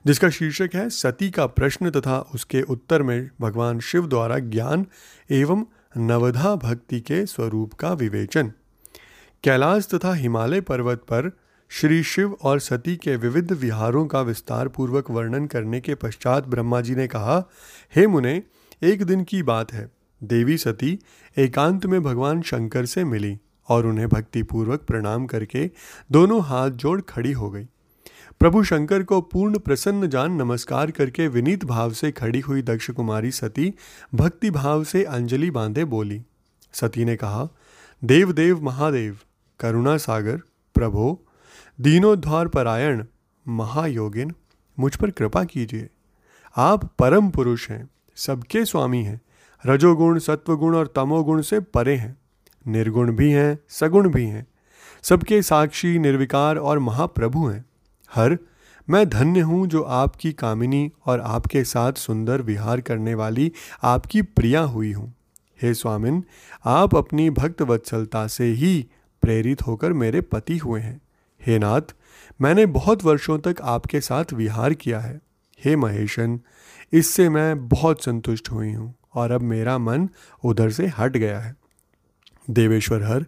जिसका 0.07 0.31
शीर्षक 0.31 0.71
है, 0.75 0.91
सती 0.91 1.31
का 1.31 1.47
प्रश्न 1.47 1.91
तथा 1.91 2.19
उसके 2.35 2.63
उत्तर 2.63 3.03
में 3.03 3.31
भगवान 3.41 3.81
शिव 3.81 4.07
द्वारा 4.07 4.39
ज्ञान 4.39 4.87
एवं 5.31 5.65
नवधा 5.97 6.55
भक्ति 6.55 7.01
के 7.01 7.27
स्वरूप 7.27 7.73
का 7.73 7.93
विवेचन। 7.93 8.53
कैलाश 9.45 9.89
तथा 9.95 10.15
हिमालय 10.15 10.61
पर्वत 10.61 10.99
पर 10.99 11.39
श्री 11.69 12.03
शिव 12.03 12.37
और 12.43 12.61
सती 12.61 12.97
के 12.97 13.17
विविध 13.17 13.53
विहारों 13.53 14.07
का 14.07 14.21
विस्तार 14.21 14.69
पूर्वक 14.69 15.11
वर्णन 15.11 15.47
करने 15.47 15.81
के 15.81 15.95
पश्चात 15.95 16.47
ब्रह्मा 16.47 16.81
जी 16.81 16.95
ने 16.95 17.07
कहा, 17.07 17.51
हे 17.97 18.07
मुने, 18.07 18.43
एक 18.83 19.03
दिन 19.03 19.25
की 19.25 19.43
बात 19.43 19.73
है। 19.73 19.91
देवी 20.23 20.59
सती 20.59 20.99
एकांत 21.39 21.87
में 21.87 22.03
भगवान 22.03 22.43
शंकर 22.43 22.87
से 22.87 23.05
मिली 23.05 23.39
और 23.69 23.87
उन्हें 23.87 24.09
भक्तिपूर्वक 24.09 24.81
प्रणाम 24.81 25.27
करके 25.27 25.71
दोनों 26.13 26.43
हाथ 26.45 26.71
जोड़ 26.71 27.01
खड़ी 27.01 27.33
हो 27.33 27.51
गई। 27.51 27.67
प्रभु 28.41 28.63
शंकर 28.65 29.03
को 29.03 29.21
पूर्ण 29.21 29.59
प्रसन्न 29.59 30.09
जान 30.09 30.33
नमस्कार 30.33 30.91
करके 30.91 31.29
विनीत 31.29 31.65
भाव 31.65 31.93
से 31.93 32.13
खड़ी 32.13 32.41
हुई 32.41 32.63
दक्ष 32.63 32.91
कुमारी 32.91 33.31
सती 33.31 33.73
भक्ति 34.15 34.51
भाव 34.51 34.85
से 34.85 35.05
अंजलि 35.05 35.51
बांधे 35.51 35.85
बोली। 35.85 36.21
सती 36.73 37.05
ने 37.05 37.17
कहा 37.17 37.49
देव 38.05 38.33
देव 38.33 38.63
महादेव, 38.63 39.19
करुणा 39.61 39.97
सागर, 39.97 40.37
प्रभो 40.75 41.27
दीनोद्वार 41.81 42.49
परायण, 42.49 43.05
महायोगिन, 43.49 44.35
मुझ 44.79 44.97
पर 44.97 45.11
कृपा 45.11 45.45
कीजिए। 45.45 45.89
आप 46.57 46.85
परम 46.99 47.31
पुरुष 47.31 47.71
हैं, 47.71 47.89
सबके 48.17 48.65
स्वामी 48.65 49.03
हैं, 49.03 49.21
रजोगुण, 49.67 50.19
सत्वगुण 50.19 50.77
और 50.77 50.93
तमोगुण 50.97 51.43
से 51.43 51.61
परे 51.61 51.97
हैं, 51.97 52.17
निर्गुण 52.67 53.13
भी 53.13 53.31
हैं, 53.31 53.59
सगुण 53.69 54.09
भी 54.09 54.25
हैं, 54.25 54.47
सबके 55.03 55.43
साक्षी, 55.43 55.99
निर्विकार 55.99 56.59
और 56.59 56.79
महाप्रभु 56.79 57.47
हैं। 57.47 57.65
हर, 58.11 58.39
मैं 58.89 59.09
धन्य 59.09 59.41
हूँ 59.41 59.67
जो 59.67 59.83
आपकी 59.83 60.33
कामिनी 60.33 60.91
और 61.07 61.21
आपके 61.21 61.65
साथ 61.65 61.93
सुंदर 61.93 62.43
विहार 62.43 62.81
करने 62.81 63.15
वाली 63.15 63.53
आपकी 63.83 64.23
प्रिया 64.23 64.61
हुई 64.61 64.93
हूँ। 64.93 65.15
हे 65.63 65.75
स्वामिन, 65.75 66.25
आप 66.65 66.95
अपनी 66.95 67.31
भक्त 67.31 67.63
वत्सलता 67.63 68.27
से 68.27 68.45
ही 68.45 68.87
प्रेरित 69.23 69.63
होकर 69.63 69.93
मेरे 69.93 70.21
पति 70.21 70.57
हुए 70.59 70.81
हैं। 70.81 71.01
हे 71.47 71.59
नाथ, 71.59 71.95
मैंने 72.41 72.67
बहुत 72.67 73.05
वर्षों 73.05 73.39
तक 73.39 73.57
आपके 73.63 74.01
साथ 74.01 74.33
विहार 74.33 74.75
किया 74.75 75.01
है। 75.01 75.21
हे 75.65 75.77
महेशन, 75.77 76.41
इससे 76.93 77.29
मैं 77.29 77.69
बहुत 77.69 78.05
संतुष्ट 78.05 78.51
हुई 78.51 78.73
हूँ 78.73 78.95
और 79.15 79.31
अब 79.31 79.41
मेरा 79.41 79.79
मन 79.79 80.09
उधर 80.45 80.71
से 80.71 80.87
हट 80.99 81.17
गया 81.17 81.39
है। 81.41 81.55
देवेश्वर 82.51 83.03
हर, 83.03 83.27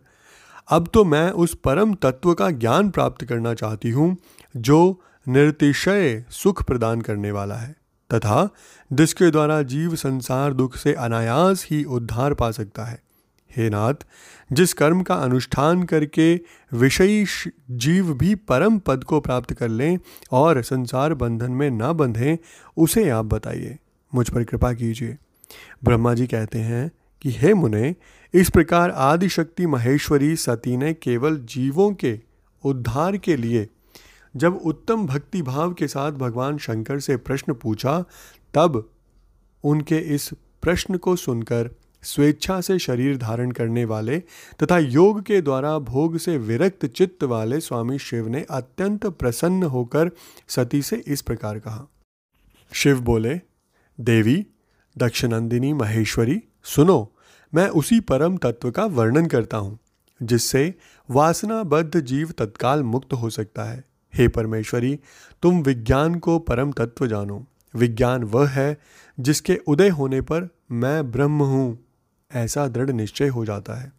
अब 0.68 0.88
तो 0.94 1.04
मैं 1.04 1.30
उस 1.30 1.54
परम 1.54 1.94
तत्व 1.94 2.34
का 2.34 2.50
ज्ञान 2.50 2.90
प्राप्त 2.90 3.24
करना 3.24 3.54
चाहती 3.54 3.90
हूँ 3.90 4.16
जो 4.56 5.02
निर्तिशय 5.28 6.24
सुख 6.30 6.64
प्रदान 6.64 7.00
करने 7.00 7.30
वाला 7.30 7.54
है, 7.54 7.76
तथा 8.14 8.48
जिसके 8.92 9.30
द्वारा 9.30 9.62
जीव 9.62 9.94
संसार 9.94 10.52
दुख 10.52 10.76
से 10.76 10.92
अनायास 10.92 11.66
ही 11.70 11.84
उद्धार 11.84 12.34
पा 12.34 12.50
सकता 12.50 12.84
है। 12.84 13.02
हे 13.56 13.70
नाथ, 13.70 13.94
जिस 14.52 14.72
कर्म 14.72 15.02
का 15.02 15.14
अनुष्ठान 15.14 15.82
करके 15.82 16.40
विषयी 16.72 17.26
जीव 17.70 18.14
भी 18.14 18.34
परम 18.34 18.78
पद 18.78 19.04
को 19.04 19.20
प्राप्त 19.20 19.52
कर 19.52 19.68
लें 19.68 19.98
और 20.32 20.62
संसार 20.62 21.14
बंधन 21.14 21.52
में 21.52 21.70
ना 21.70 21.92
बंधें, 21.92 22.36
उसे 22.76 23.08
आप 23.08 23.24
बताइए। 23.24 23.78
मुझ 24.14 24.28
पर 24.30 24.44
कृपा 24.44 24.72
कीजिए। 24.72 25.16
ब्रह्मा 25.84 26.14
जी 26.14 26.26
कहते 26.26 26.58
हैं 26.58 26.92
कि, 27.22 27.30
हे 27.30 27.54
मुने, 27.54 27.96
इस 28.34 28.50
प्रकार 28.50 28.90
आदिशक्ति 28.90 29.66
महेश्वरी 29.66 30.36
सती 30.36 30.76
ने 30.76 30.94
केवल 30.94 31.36
जीवों 31.36 31.94
के 31.94 32.20
उद्धार 32.64 33.16
के 33.16 33.36
लिए 33.36 33.68
जब 34.36 34.56
उत्तम 34.56 35.06
भक्ति 35.06 35.42
भाव 35.42 35.72
के 35.72 35.88
साथ 35.88 36.12
भगवान 36.12 36.58
शंकर 36.58 37.00
से 37.00 37.16
प्रश्न 37.16 37.52
पूछा, 37.54 38.04
तब 38.54 38.90
उनके 39.64 39.98
इस 40.14 40.30
प्रश्न 40.62 40.96
को 40.96 41.16
सुनकर 41.16 41.70
स्वेच्छा 42.02 42.60
से 42.60 42.78
शरीर 42.78 43.16
धारण 43.16 43.50
करने 43.50 43.84
वाले 43.84 44.18
तथा 44.62 44.78
योग 44.78 45.22
के 45.22 45.40
द्वारा 45.40 45.78
भोग 45.78 46.18
से 46.18 46.36
विरक्त 46.38 46.86
चित्त 46.86 47.24
वाले 47.24 47.60
स्वामी 47.60 47.98
शिव 47.98 48.28
ने 48.28 48.44
अत्यंत 48.50 49.06
प्रसन्न 49.06 49.62
होकर 49.62 50.10
सती 50.48 50.82
से 50.82 50.96
इस 51.06 51.22
प्रकार 51.22 51.58
कहा। 51.58 51.86
शिव 52.72 53.00
बोले, 53.00 53.40
देवी 54.00 54.46
दक्षनंदिनी 54.98 55.72
महेश्वरी, 55.72 56.42
सुनो, 56.64 57.12
मैं 57.54 57.68
उसी 57.68 58.00
परम 58.00 58.36
तत्व 58.36 58.70
का 58.70 58.84
वर्णन 58.84 59.26
करता 59.26 59.56
हूँ, 59.56 59.78
जिससे 60.22 60.74
वासनाबद्ध 61.10 62.00
जीव 62.00 62.30
तत्काल 62.30 62.82
मुक्त 62.82 63.12
हो 63.12 63.30
सकता 63.30 63.64
है। 63.64 63.84
हे 64.16 64.28
परमेश्वरी, 64.28 64.98
तुम 65.42 65.62
विज्ञान 65.62 66.14
को 66.14 66.38
परम 66.38 66.72
तत्व 66.72 67.06
जानो। 67.06 67.46
विज्ञान 67.76 68.24
वह 68.24 68.48
है 68.48 68.78
जिसके 69.20 69.60
उदय 69.66 69.88
होने 69.88 70.20
पर 70.20 70.48
मैं 70.72 71.10
ब्रह्म 71.10 71.42
हूँ, 71.42 71.78
ऐसा 72.34 72.68
दृढ़ 72.68 72.90
निश्चय 72.90 73.28
हो 73.28 73.44
जाता 73.44 73.74
है। 73.74 73.92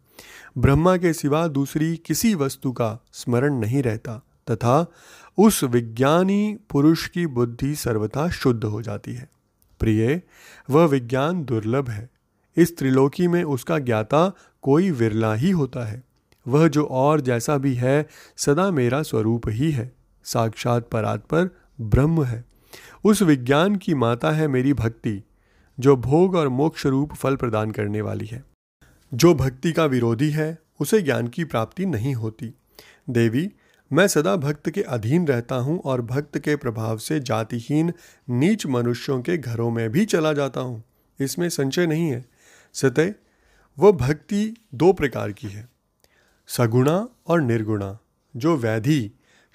ब्रह्मा 0.58 0.96
के 0.96 1.12
सिवा 1.12 1.48
दूसरी 1.48 1.96
किसी 1.96 2.34
वस्तु 2.34 2.72
का 2.72 2.98
स्मरण 3.12 3.54
नहीं 3.54 3.82
रहता, 3.82 4.22
तथा 4.50 4.86
उस 5.38 5.64
विज्ञानी 5.64 6.58
पुरुष 6.70 7.08
की 7.08 7.26
बुद्धि 7.26 7.74
सर्वथा 7.74 8.28
शुद्ध 8.28 8.64
हो 8.64 8.82
जाती 8.82 9.14
है। 9.14 9.28
प्रिय, 9.80 10.22
वह 10.70 10.84
विज्ञान 10.84 11.44
दुर्लभ 11.44 11.90
है। 11.90 12.10
इस 12.56 12.78
त्रिलोकी 12.78 13.28
में 13.28 13.44
उसका 13.44 13.78
ज्ञाता 13.78 14.32
कोई 14.62 14.90
विरला 14.90 15.34
ही 15.34 15.50
होता 15.50 15.86
है। 15.86 16.02
वह 16.48 16.68
जो 16.68 16.84
और 16.84 17.20
जैसा 17.20 17.58
भी 17.58 17.74
है, 17.74 18.06
सदा 18.36 18.70
मेरा 18.70 19.02
स्वरूप 19.02 19.42
ही 19.48 19.70
है। 19.70 19.97
साक्षात 20.28 20.88
परात्पर 20.88 21.50
ब्रह्म 21.80 22.24
है। 22.24 22.44
उस 23.04 23.22
विज्ञान 23.22 23.76
की 23.76 23.94
माता 23.94 24.30
है 24.30 24.48
मेरी 24.48 24.72
भक्ति, 24.72 25.22
जो 25.80 25.96
भोग 25.96 26.34
और 26.34 26.48
मोक्ष 26.48 26.86
रूप 26.86 27.14
फल 27.14 27.36
प्रदान 27.36 27.70
करने 27.70 28.00
वाली 28.00 28.26
है। 28.26 28.44
जो 29.14 29.34
भक्ति 29.34 29.72
का 29.72 29.84
विरोधी 29.84 30.30
है, 30.30 30.58
उसे 30.80 31.02
ज्ञान 31.02 31.28
की 31.28 31.44
प्राप्ति 31.44 31.86
नहीं 31.86 32.14
होती। 32.14 32.54
देवी, 33.10 33.50
मैं 33.92 34.08
सदा 34.08 34.36
भक्त 34.36 34.70
के 34.70 34.82
अधीन 34.82 35.26
रहता 35.26 35.54
हूँ 35.54 35.80
और 35.80 36.02
भक्त 36.02 36.38
के 36.38 36.56
प्रभाव 36.56 36.98
से 36.98 37.20
जातिहीन, 37.20 37.92
नीच 38.30 38.66
मनुष्यों 38.66 39.22
के 39.22 39.38
घरों 39.38 39.70
में 39.70 39.90
भी 39.90 40.04
चला 40.04 40.32
जाता 40.32 40.60
हूँ। 40.60 40.84
इसमें 41.20 41.48
संचय 41.48 41.86
नहीं 41.86 42.10
है। 42.10 42.24
सतह 42.72 43.14
वह 43.78 43.92
भक्ति 43.92 44.56
दो 44.74 44.92
प्रकार 44.92 45.32
की 45.32 45.48
है। 45.48 45.68
सगुणा 46.46 47.08
और 47.26 47.40
निर्गुणा, 47.40 47.98
जो 48.36 48.56
वैधि 48.56 49.12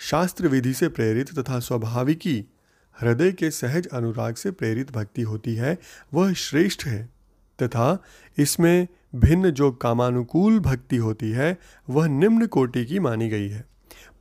शास्त्र 0.10 0.48
विधि 0.48 0.74
से 0.74 0.88
प्रेरित 0.88 1.40
तथा 1.40 1.60
स्वाभाविकी 1.60 2.46
हृदय 3.02 3.32
के 3.32 3.52
सहज 3.52 3.88
अनुराग 3.88 4.36
से 4.36 4.52
प्रेरित 4.52 4.92
भक्ति 4.92 5.22
होती 5.22 5.56
है, 5.56 5.78
वह 6.14 6.34
श्रेष्ठ 6.34 6.86
है। 6.86 7.10
तथा 7.64 8.04
इसमें 8.38 8.88
भिन्न 9.16 9.50
जो 9.50 9.72
कामानुकूल 9.72 10.60
भक्ति 10.60 10.98
होती 10.98 11.32
है, 11.32 11.58
वह 11.90 12.08
निम्न 12.08 12.46
कोटि 12.46 12.86
की 12.86 13.00
मानी 13.00 13.30
गई 13.30 13.48
है। 13.50 13.66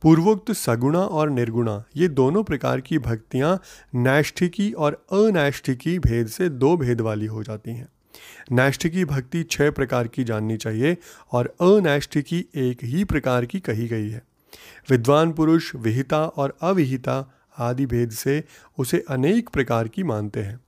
पूर्वोक्त 0.01 0.51
सगुणा 0.51 0.99
और 0.99 1.29
निर्गुणा, 1.29 1.83
ये 1.95 2.07
दोनों 2.07 2.43
प्रकार 2.43 2.81
की 2.81 2.99
भक्तियाँ 2.99 3.61
नैष्ठिकी 3.95 4.71
और 4.71 5.05
अनैष्ठिकी 5.11 5.99
भेद 5.99 6.27
से 6.27 6.49
दो 6.49 6.77
भेद 6.77 7.01
वाली 7.01 7.25
हो 7.25 7.43
जाती 7.43 7.71
हैं। 7.71 7.87
नैष्ठिकी 8.51 9.05
भक्ति 9.05 9.43
छह 9.43 9.71
प्रकार 9.71 10.07
की 10.07 10.23
जाननी 10.23 10.57
चाहिए 10.57 10.97
और 11.31 11.55
अनैष्ठिकी 11.61 12.45
एक 12.55 12.83
ही 12.83 13.03
प्रकार 13.03 13.45
की 13.45 13.59
कही 13.59 13.87
गई 13.87 14.09
है। 14.09 14.32
विद्वान 14.89 15.31
पुरुष, 15.31 15.75
विहिता 15.75 16.25
और 16.25 16.57
अविहिता 16.61 17.33
आदि 17.57 17.85
भेद 17.85 18.11
से 18.11 18.43
उसे 18.79 19.03
अनेक 19.09 19.49
प्रकार 19.49 19.87
की 19.87 20.03
मानते 20.03 20.39
हैं। 20.39 20.59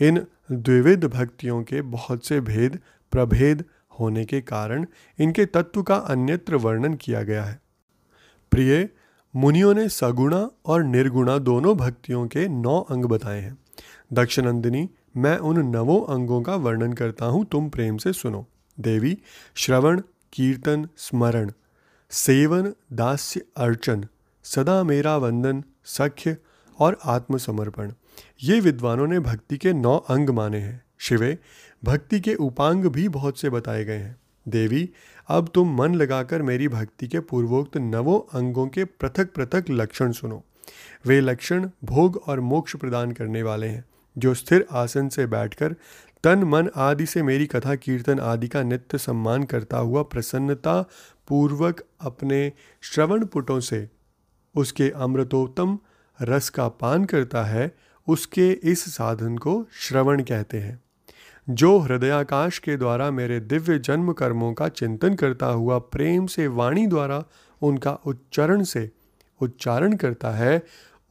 इन 0.00 0.26
द्विविध 0.52 1.04
भक्तियों 1.04 1.62
के 1.62 1.82
बहुत 1.82 2.26
से 2.26 2.40
भेद, 2.40 2.78
प्रभेद 3.12 3.64
होने 4.00 4.24
के 4.24 4.40
कारण 4.40 4.86
इनके 5.18 5.46
तत्व 5.46 5.82
का 5.82 5.96
अन्यत्र 5.96 6.54
वर्णन 6.54 6.94
किया 6.94 7.22
गया 7.22 7.44
है। 7.44 7.60
प्रिय, 8.50 8.88
मुनियों 9.36 9.74
ने 9.74 9.88
सगुणा 9.88 10.50
और 10.66 10.84
निर्गुणा 10.84 11.38
दोनों 11.38 11.76
भक्तियों 11.76 12.26
के 12.26 12.48
नौ 12.48 12.80
अंग 12.80 13.04
बताए 13.04 13.40
हैं। 13.40 13.58
दक्षिणंदिनी, 14.12 14.90
मैं 15.16 15.38
उन 15.38 15.58
नवों 15.58 16.14
अंगों 16.14 16.42
का 16.42 16.54
वर्णन 16.54 16.92
करता 16.92 17.26
हूँ, 17.26 17.44
तुम 17.44 17.68
प्रेम 17.68 17.96
से 17.96 18.12
सुनो। 18.12 18.46
देवी, 18.80 19.18
श्रवण, 19.54 20.02
कीर्तन, 20.32 20.88
स्मरण। 20.96 21.50
सेवन 22.16 22.72
दास्य 22.92 23.42
अर्चन, 23.56 24.06
सदा 24.42 24.82
मेरा 24.82 25.16
वंदन, 25.16 25.64
सख्य 25.84 26.36
और 26.78 26.98
आत्मसमर्पण। 27.04 27.92
ये 28.42 28.60
विद्वानों 28.60 29.06
ने 29.06 29.20
भक्ति 29.20 29.58
के 29.58 29.72
नौ 29.72 29.96
अंग 29.96 30.30
माने 30.30 30.58
हैं। 30.58 30.84
शिवे, 30.98 31.38
भक्ति 31.84 32.20
के 32.20 32.34
उपांग 32.34 32.84
भी 32.84 33.08
बहुत 33.08 33.40
से 33.40 33.50
बताए 33.50 33.84
गए 33.84 33.98
हैं। 33.98 34.16
देवी, 34.48 34.90
अब 35.28 35.50
तुम 35.54 35.76
मन 35.76 35.94
लगाकर 35.94 36.42
मेरी 36.42 36.68
भक्ति 36.68 37.08
के 37.08 37.20
पूर्वोक्त 37.20 37.76
नवों 37.76 38.38
अंगों 38.38 38.66
के 38.66 38.84
पृथक 38.84 39.32
पृथक 39.32 39.64
लक्षण 39.70 40.12
सुनो। 40.12 40.44
वे 41.06 41.20
लक्षण 41.20 41.70
भोग 41.84 42.22
और 42.26 42.40
मोक्ष 42.40 42.76
प्रदान 42.76 43.12
करने 43.12 43.42
वाले 43.42 43.66
हैं, 43.66 43.84
जो 44.18 44.34
स्थिर 44.34 44.66
आसन 44.72 45.08
से 45.08 45.26
बैठकर 45.26 45.76
तन, 46.24 46.44
मन 46.44 46.70
आदि 46.76 47.06
से 47.06 47.22
मेरी 47.22 47.46
कथा, 47.46 47.74
कीर्तन 47.74 48.20
आदि 48.20 48.48
का 48.48 48.62
नित्य 48.62 48.98
सम्मान 48.98 49.42
करता 49.42 49.78
हुआ 49.78 50.02
प्रसन्नता 50.02 50.82
पूर्वक 51.28 51.84
अपने 52.00 52.52
श्रवण 52.82 53.24
पुटों 53.24 53.60
से 53.60 53.88
उसके 54.56 54.90
अमृतोत्तम 54.90 55.78
रस 56.22 56.48
का 56.48 56.68
पान 56.68 57.04
करता 57.04 57.44
है, 57.44 57.76
उसके 58.08 58.50
इस 58.50 58.94
साधन 58.94 59.36
को 59.36 59.66
श्रवण 59.72 60.22
कहते 60.22 60.58
हैं। 60.58 60.82
जो 61.50 61.78
हृदयाकाश 61.78 62.58
के 62.58 62.76
द्वारा 62.76 63.10
मेरे 63.10 63.40
दिव्य 63.40 63.78
जन्म 63.78 64.12
कर्मों 64.12 64.52
का 64.52 64.68
चिंतन 64.68 65.14
करता 65.14 65.46
हुआ 65.46 65.78
प्रेम 65.78 66.26
से 66.26 66.46
वाणी 66.46 66.86
द्वारा 66.86 67.24
उनका 67.62 67.92
उच्चारण 67.92 68.62
से 68.62 68.90
उच्चारण 69.42 69.96
करता 69.96 70.30
है, 70.30 70.62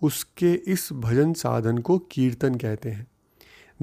उसके 0.01 0.53
इस 0.53 0.89
भजन 0.93 1.33
साधन 1.33 1.77
को 1.77 1.97
कीर्तन 1.97 2.55
कहते 2.55 2.89
हैं। 2.89 3.07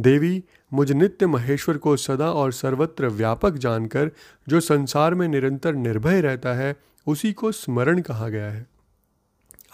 देवी, 0.01 0.45
मुझ 0.73 0.93
नित्य 0.93 1.27
महेश्वर 1.27 1.77
को 1.77 1.97
सदा 1.97 2.31
और 2.31 2.53
सर्वत्र 2.53 3.09
व्यापक 3.09 3.53
जानकर, 3.53 4.11
जो 4.49 4.61
संसार 4.61 5.15
में 5.15 5.29
निरंतर 5.29 5.75
निर्भय 5.75 6.21
रहता 6.21 6.53
है, 6.53 6.77
उसी 7.07 7.33
को 7.33 7.53
स्मरण 7.53 8.01
कहा 8.01 8.29
गया 8.29 8.51
है। 8.51 8.67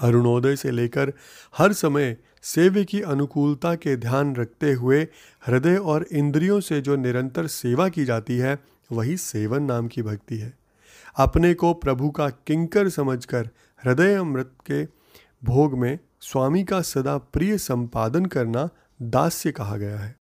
अरुणोदय 0.01 0.57
से 0.57 0.71
लेकर 0.71 1.13
हर 1.59 1.73
समय 1.73 2.17
सेवे 2.43 2.85
की 2.85 3.01
अनुकूलता 3.01 3.75
के 3.75 3.97
ध्यान 3.97 4.37
रखते 4.37 4.73
हुए, 4.73 5.09
हृदय 5.47 5.77
और 5.77 6.07
इंद्रियों 6.13 6.61
से 6.61 6.81
जो 6.81 6.97
निरंतर 6.97 7.47
सेवा 7.47 7.89
की 7.89 8.05
जाती 8.05 8.37
है, 8.37 8.59
वही 8.93 9.17
सेवन 9.17 9.63
नाम 9.63 9.89
की 9.89 10.03
भक्ति 10.03 10.37
है। 10.37 10.59
अपने 11.17 11.55
को 11.55 11.75
प्रभु 11.75 12.11
का 12.11 12.29
किंकर 12.29 12.89
समझकर, 12.89 13.49
हृदय 13.85 14.15
अमृत 14.15 14.51
के 14.71 14.85
भोग 15.45 15.79
में 15.79 15.99
स्वामी 16.21 16.65
का 16.65 16.83
सदा 16.83 17.19
प्रिय 17.19 17.59
संपादन 17.59 18.27
करना 18.27 18.69
दास्य 19.03 19.53
कहा 19.53 19.77
गया 19.77 19.99
है। 19.99 20.17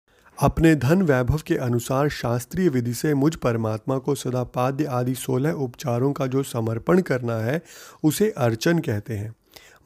अपने 0.42 0.74
धन 0.74 1.02
वैभव 1.02 1.40
के 1.46 1.56
अनुसार 1.56 2.08
शास्त्रीय 2.08 2.68
विधि 2.68 2.94
से 2.94 3.14
मुझ 3.14 3.34
परमात्मा 3.34 3.98
को 3.98 4.14
सदा 4.14 4.44
पाद्य 4.44 4.84
आदि 4.84 5.14
सोलह 5.14 5.50
उपचारों 5.50 6.12
का 6.12 6.26
जो 6.26 6.42
समर्पण 6.42 7.00
करना 7.00 7.36
है, 7.36 7.62
उसे 8.04 8.30
अर्चन 8.30 8.78
कहते 8.78 9.16
हैं। 9.16 9.34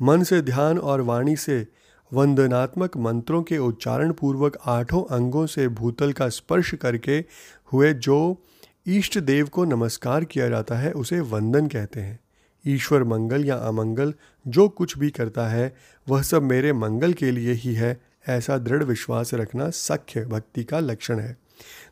मन 0.03 0.23
से 0.23 0.43
ध्यान 0.43 0.79
और 0.79 1.01
वाणी 1.01 1.37
से 1.37 1.67
वंदनात्मक 2.13 2.97
मंत्रों 2.97 3.43
के 3.43 3.59
उच्चारण 3.59 4.13
पूर्वक 4.13 4.59
आठों 4.67 5.03
अंगों 5.03 5.47
से 5.47 5.69
भूतल 5.69 6.13
का 6.13 6.29
स्पर्श 6.29 6.75
करके 6.75 7.25
हुए 7.73 7.95
जो 7.95 8.43
ईष्ट 8.89 9.19
देव 9.19 9.47
को 9.47 9.65
नमस्कार 9.65 10.25
किया 10.25 10.49
जाता 10.49 10.75
है, 10.75 10.93
उसे 10.93 11.21
वंदन 11.21 11.67
कहते 11.67 12.01
हैं। 12.01 12.21
ईश्वर 12.67 13.05
मंगल 13.05 13.45
या 13.45 13.57
अमंगल, 13.57 14.15
जो 14.49 14.69
कुछ 14.69 14.99
भी 14.99 15.11
करता 15.11 15.49
है, 15.49 15.77
वह 16.09 16.23
सब 16.23 16.43
मेरे 16.43 16.73
मंगल 16.73 17.13
के 17.13 17.31
लिए 17.31 17.53
ही 17.53 17.75
है 17.75 18.06
ऐसा 18.29 18.59
दृढ़ 18.59 18.85
विश्वास 18.85 19.35
रखना 19.35 19.71
सख्य 19.71 20.25
भक्ति 20.25 20.65
का 20.65 20.79
लक्षण 20.79 21.19
है। 21.19 21.37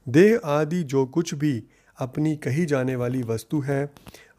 देह 0.08 0.40
आदि 0.44 0.82
जो 0.82 1.06
कुछ 1.06 1.34
भी 1.34 1.62
अपनी 1.98 2.36
कही 2.36 2.66
जाने 2.66 2.96
वाली 2.96 3.22
वस्तु 3.22 3.60
है, 3.60 3.90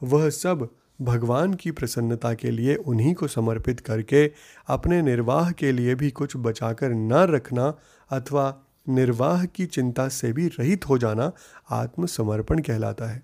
वह 0.03 0.29
सब 0.29 0.69
भगवान 1.01 1.53
की 1.53 1.71
प्रसन्नता 1.71 2.33
के 2.33 2.51
लिए 2.51 2.75
उन्हीं 2.75 3.13
को 3.13 3.27
समर्पित 3.27 3.79
करके 3.79 4.31
अपने 4.67 5.01
निर्वाह 5.01 5.51
के 5.51 5.71
लिए 5.71 5.95
भी 5.95 6.11
कुछ 6.11 6.37
बचाकर 6.37 6.89
न 6.89 7.13
रखना 7.13 7.73
अथवा 8.11 8.61
निर्वाह 8.89 9.45
की 9.45 9.65
चिंता 9.65 10.07
से 10.07 10.33
भी 10.33 10.47
रहित 10.47 10.89
हो 10.89 10.97
जाना 10.97 11.31
आत्मसमर्पण 11.71 12.59
कहलाता 12.59 13.05
है। 13.05 13.23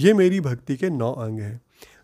ये 0.00 0.14
मेरी 0.14 0.40
भक्ति 0.40 0.76
के 0.76 0.90
नौ 0.90 1.12
अंग 1.12 1.40
हैं, 1.40 1.60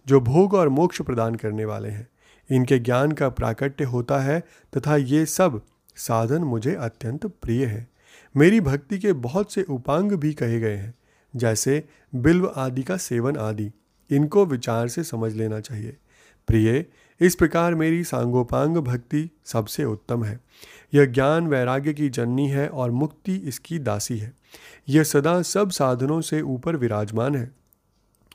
जो 0.07 0.21
भोग 0.21 0.55
और 0.55 0.69
मोक्ष 0.69 1.02
प्रदान 1.02 1.35
करने 1.35 1.64
वाले 1.64 1.88
हैं। 1.88 2.09
इनके 2.50 2.79
ज्ञान 2.79 3.12
का 3.12 3.29
प्राकट्य 3.29 3.85
होता 3.85 4.19
है 4.19 4.40
तथा 4.76 4.97
ये 4.97 5.26
सब 5.26 5.61
साधन 6.00 6.42
मुझे 6.42 6.75
अत्यंत 6.75 7.26
प्रिय 7.26 7.64
है। 7.64 7.88
मेरी 8.37 8.61
भक्ति 8.61 8.99
के 8.99 9.12
बहुत 9.12 9.52
से 9.52 9.62
उपांग 9.62 10.12
भी 10.12 10.33
कहे 10.35 10.61
गए 10.61 10.76
हैं, 10.76 10.95
जैसे 11.37 11.85
बिल्व 12.14 12.52
आदि 12.57 12.83
का 12.83 12.97
सेवन 12.97 13.37
आदि। 13.37 13.71
इनको 14.11 14.47
विचार 14.47 14.88
से 14.88 15.04
समझ 15.04 15.35
लेना 15.35 15.61
चाहिए। 15.61 15.97
प्रिय, 16.47 16.87
इस 17.21 17.35
प्रकार 17.35 17.75
मेरी 17.75 18.04
सांगोपांग 18.04 18.76
भक्ति 18.76 19.30
सबसे 19.45 19.85
उत्तम 19.85 20.25
है। 20.25 20.40
यह 20.95 21.04
ज्ञान 21.04 21.47
वैराग्य 21.47 21.95
की 21.95 22.09
जननी 22.09 22.49
है 22.49 22.69
और 22.69 22.90
मुक्ति 22.90 23.35
इसकी 23.35 23.78
दासी 23.78 24.19
है। 24.19 24.33
यह 24.88 25.02
सदा 25.02 25.42
सब 25.42 25.71
साधनों 25.71 26.21
से 26.21 26.40
ऊपर 26.42 26.76
विराजमान 26.76 27.35
है। 27.35 27.50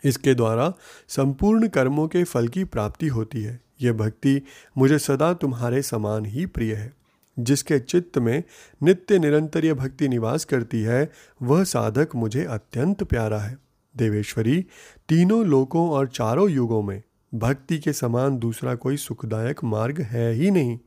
इसके 0.03 0.33
द्वारा 0.33 0.73
संपूर्ण 1.07 1.67
कर्मों 1.67 2.07
के 2.07 2.23
फल 2.23 2.47
की 2.47 2.63
प्राप्ति 2.63 3.07
होती 3.07 3.41
है। 3.41 3.59
यह 3.81 3.93
भक्ति 3.93 4.41
मुझे 4.77 4.99
सदा 4.99 5.33
तुम्हारे 5.33 5.81
समान 5.81 6.25
ही 6.25 6.45
प्रिय 6.45 6.73
है। 6.73 6.93
जिसके 7.39 7.79
चित्त 7.79 8.17
में 8.17 8.43
नित्य 8.83 9.19
निरंतर 9.19 9.65
यह 9.65 9.73
भक्ति 9.73 10.07
निवास 10.07 10.45
करती 10.45 10.81
है, 10.81 11.11
वह 11.41 11.63
साधक 11.63 12.09
मुझे 12.15 12.43
अत्यंत 12.43 13.03
प्यारा 13.03 13.39
है। 13.39 13.57
देवेश्वरी, 13.97 14.65
तीनों 15.09 15.45
लोकों 15.45 15.89
और 15.89 16.07
चारों 16.07 16.49
युगों 16.49 16.81
में 16.81 17.03
भक्ति 17.33 17.79
के 17.79 17.93
समान 17.93 18.37
दूसरा 18.37 18.75
कोई 18.75 18.97
सुखदायक 18.97 19.63
मार्ग 19.63 20.01
है 20.01 20.33
ही 20.33 20.51
नहीं। 20.51 20.79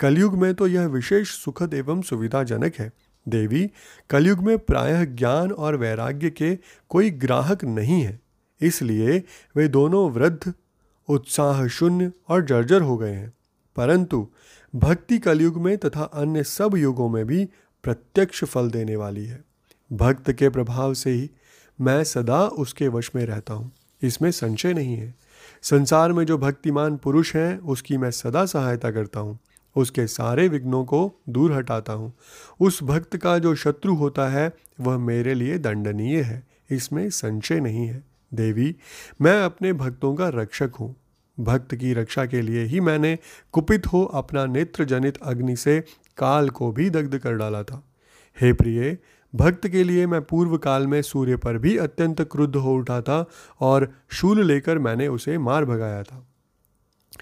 कलयुग 0.00 0.34
में 0.38 0.54
तो 0.54 0.66
यह 0.66 0.86
विशेष 0.86 1.28
सुखद 1.28 1.74
एवं 1.74 2.02
सुविधाजनक 2.02 2.74
है। 2.74 2.92
देवी, 3.28 3.70
कलयुग 4.10 4.38
में 4.38 4.58
प्रायः 4.58 5.04
ज्ञान 5.04 5.52
और 5.52 5.76
वैराग्य 5.76 6.30
के 6.30 6.58
कोई 6.88 7.10
ग्राहक 7.10 7.64
नहीं 7.64 8.02
है। 8.02 8.20
इसलिए 8.60 9.24
वे 9.56 9.68
दोनों 9.68 10.10
वृद्ध 10.10 10.54
उत्साह 11.08 11.66
शून्य 11.66 12.12
और 12.28 12.44
जर्जर 12.44 12.82
हो 12.82 12.96
गए 12.96 13.12
हैं। 13.12 13.32
परंतु 13.76 14.28
भक्ति 14.74 15.18
कलयुग 15.18 15.56
में 15.56 15.78
तथा 15.78 16.02
अन्य 16.02 16.42
सब 16.44 16.76
युगों 16.76 17.08
में 17.08 17.26
भी 17.26 17.48
प्रत्यक्ष 17.82 18.44
फल 18.44 18.70
देने 18.70 18.96
वाली 18.96 19.24
है। 19.24 19.44
भक्त 19.92 20.32
के 20.32 20.48
प्रभाव 20.48 20.94
से 20.94 21.10
ही 21.10 21.30
मैं 21.80 22.04
सदा 22.04 22.46
उसके 22.46 22.88
वश 22.88 23.10
में 23.16 23.26
रहता 23.26 23.54
हूँ। 23.54 23.72
इसमें 24.02 24.30
संशय 24.30 24.72
नहीं 24.74 24.96
है। 24.96 25.14
संसार 25.62 26.12
में 26.12 26.24
जो 26.24 26.38
भक्तिमान 26.38 26.96
पुरुष 26.96 27.36
हैं, 27.36 27.58
उसकी 27.58 27.96
मैं 27.96 28.10
सदा 28.10 28.46
सहायता 28.46 28.90
करता 28.90 29.20
हूँ। 29.20 29.38
उसके 29.76 30.06
सारे 30.06 30.48
विघ्नों 30.48 30.84
को 30.84 31.20
दूर 31.28 31.52
हटाता 31.52 31.92
हूँ। 31.92 32.12
उस 32.60 32.82
भक्त 32.82 33.16
का 33.16 33.38
जो 33.38 33.54
शत्रु 33.54 33.94
होता 33.94 34.28
है, 34.28 34.52
वह 34.80 34.98
मेरे 34.98 35.34
लिए 35.34 35.58
दंडनीय 35.58 36.20
है। 36.20 36.46
इसमें 36.70 37.10
संशय 37.10 37.60
नहीं 37.60 37.86
है। 37.86 38.04
देवी, 38.34 38.76
मैं 39.20 39.42
अपने 39.42 39.72
भक्तों 39.72 40.14
का 40.14 40.28
रक्षक 40.28 40.70
हूँ। 40.80 40.96
भक्त 41.40 41.74
की 41.74 41.92
रक्षा 41.92 42.26
के 42.26 42.42
लिए 42.42 42.64
ही 42.64 42.80
मैंने 42.80 43.18
कुपित 43.52 43.86
हो 43.86 44.04
अपना 44.04 44.46
नेत्र 44.46 44.84
जनित 44.84 45.16
अग्नि 45.16 45.56
से 45.56 45.80
काल 46.16 46.50
को 46.50 46.72
भी 46.72 46.90
दग्ध 46.90 47.18
कर 47.18 47.34
डाला 47.34 47.62
था। 47.62 47.92
हे 48.40 48.52
प्रिय, 48.52 48.98
भक्त 49.34 49.68
के 49.68 49.84
लिए 49.84 50.06
मैं 50.06 50.22
पूर्व 50.22 50.58
काल 50.58 50.86
में 50.86 51.02
सूर्य 51.02 51.36
पर 51.36 51.58
भी 51.58 51.76
अत्यंत 51.76 52.20
क्रुद्ध 52.20 52.56
हो 52.56 52.74
उठा 52.74 53.00
था 53.00 53.26
और 53.60 53.94
शूल 54.12 54.44
लेकर 54.46 54.78
मैंने 54.78 55.08
उसे 55.08 55.38
मार 55.38 55.64
भगाया 55.64 56.02
था। 56.02 56.26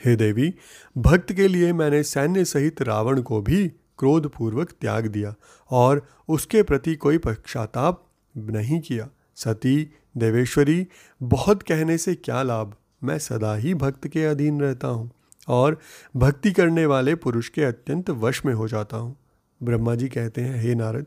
हे 0.07 0.16
देवी, 0.16 0.54
भक्त 0.98 1.33
के 1.33 1.48
लिए 1.48 1.72
मैंने 1.72 2.02
सैन्य 2.02 2.44
सहित 2.44 2.83
रावण 2.83 3.22
को 3.22 3.40
भी 3.40 3.68
क्रोधपूर्वक 3.68 4.70
त्याग 4.70 5.07
दिया 5.07 5.35
और 5.70 6.07
उसके 6.28 6.62
प्रति 6.62 6.94
कोई 6.94 7.18
पक्षाताप 7.18 8.07
नहीं 8.37 8.81
किया। 8.81 9.09
सती, 9.35 9.90
देवेश्वरी, 10.16 10.87
बहुत 11.22 11.62
कहने 11.62 11.98
से 11.98 12.14
क्या 12.14 12.42
लाभ? 12.42 12.74
मैं 13.04 13.18
सदा 13.18 13.54
ही 13.54 13.74
भक्त 13.74 14.08
के 14.08 14.24
अधीन 14.24 14.61
रहता 14.61 14.88
हूँ 14.88 15.11
और 15.48 15.78
भक्ति 16.16 16.52
करने 16.52 16.87
वाले 16.87 17.14
पुरुष 17.14 17.48
के 17.48 17.64
अत्यंत 17.64 18.11
वश 18.11 18.44
में 18.46 18.54
हो 18.54 18.68
जाता 18.68 18.96
हूँ। 18.96 19.16
ब्रह्मा 19.62 19.94
जी 19.94 20.08
कहते 20.08 20.40
हैं, 20.40 20.62
हे 20.62 20.74
नारद, 20.74 21.06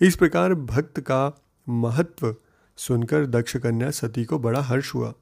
इस 0.00 0.16
प्रकार 0.16 0.54
भक्त 0.54 1.00
का 1.00 1.42
महत्व 1.68 2.34
सुनकर 2.76 3.26
दक्ष 3.26 3.56
कन्या 3.56 3.90
सती 3.90 4.24
को 4.24 4.38
बड़ा 4.38 4.60
हर्ष 4.60 4.94
हुआ। 4.94 5.14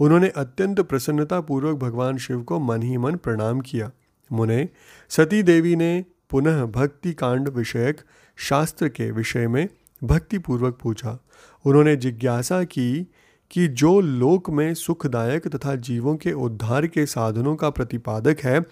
उन्होंने 0.00 0.28
अत्यंत 0.28 0.80
प्रसन्नता 0.80 1.40
पूर्वक 1.40 1.76
भगवान 1.76 2.16
शिव 2.16 2.42
को 2.42 2.58
मन 2.60 2.82
ही 2.82 2.96
मन 2.96 3.16
प्रणाम 3.16 3.60
किया। 3.60 3.90
मुने, 4.32 4.68
सती 5.08 5.42
देवी 5.42 5.76
ने 5.76 6.04
पुनः 6.30 6.64
भक्ति 6.64 7.12
कांड 7.12 7.48
विषयक 7.48 8.00
शास्त्र 8.36 8.88
के 8.88 9.10
विषय 9.10 9.48
में 9.48 9.68
भक्ति 10.04 10.38
पूर्वक 10.38 10.78
पूछा। 10.82 11.18
उन्होंने 11.64 11.96
जिज्ञासा 11.96 12.64
की 12.64 13.06
कि 13.52 13.68
जो 13.68 14.00
लोक 14.00 14.50
में 14.50 14.74
सुखदायक 14.74 15.48
तथा 15.48 15.76
जीवों 15.76 16.16
के 16.16 16.32
उद्धार 16.32 16.86
के 16.86 17.06
साधनों 17.06 17.56
का 17.56 17.70
प्रतिपादक 17.70 18.36
है, 18.40 18.64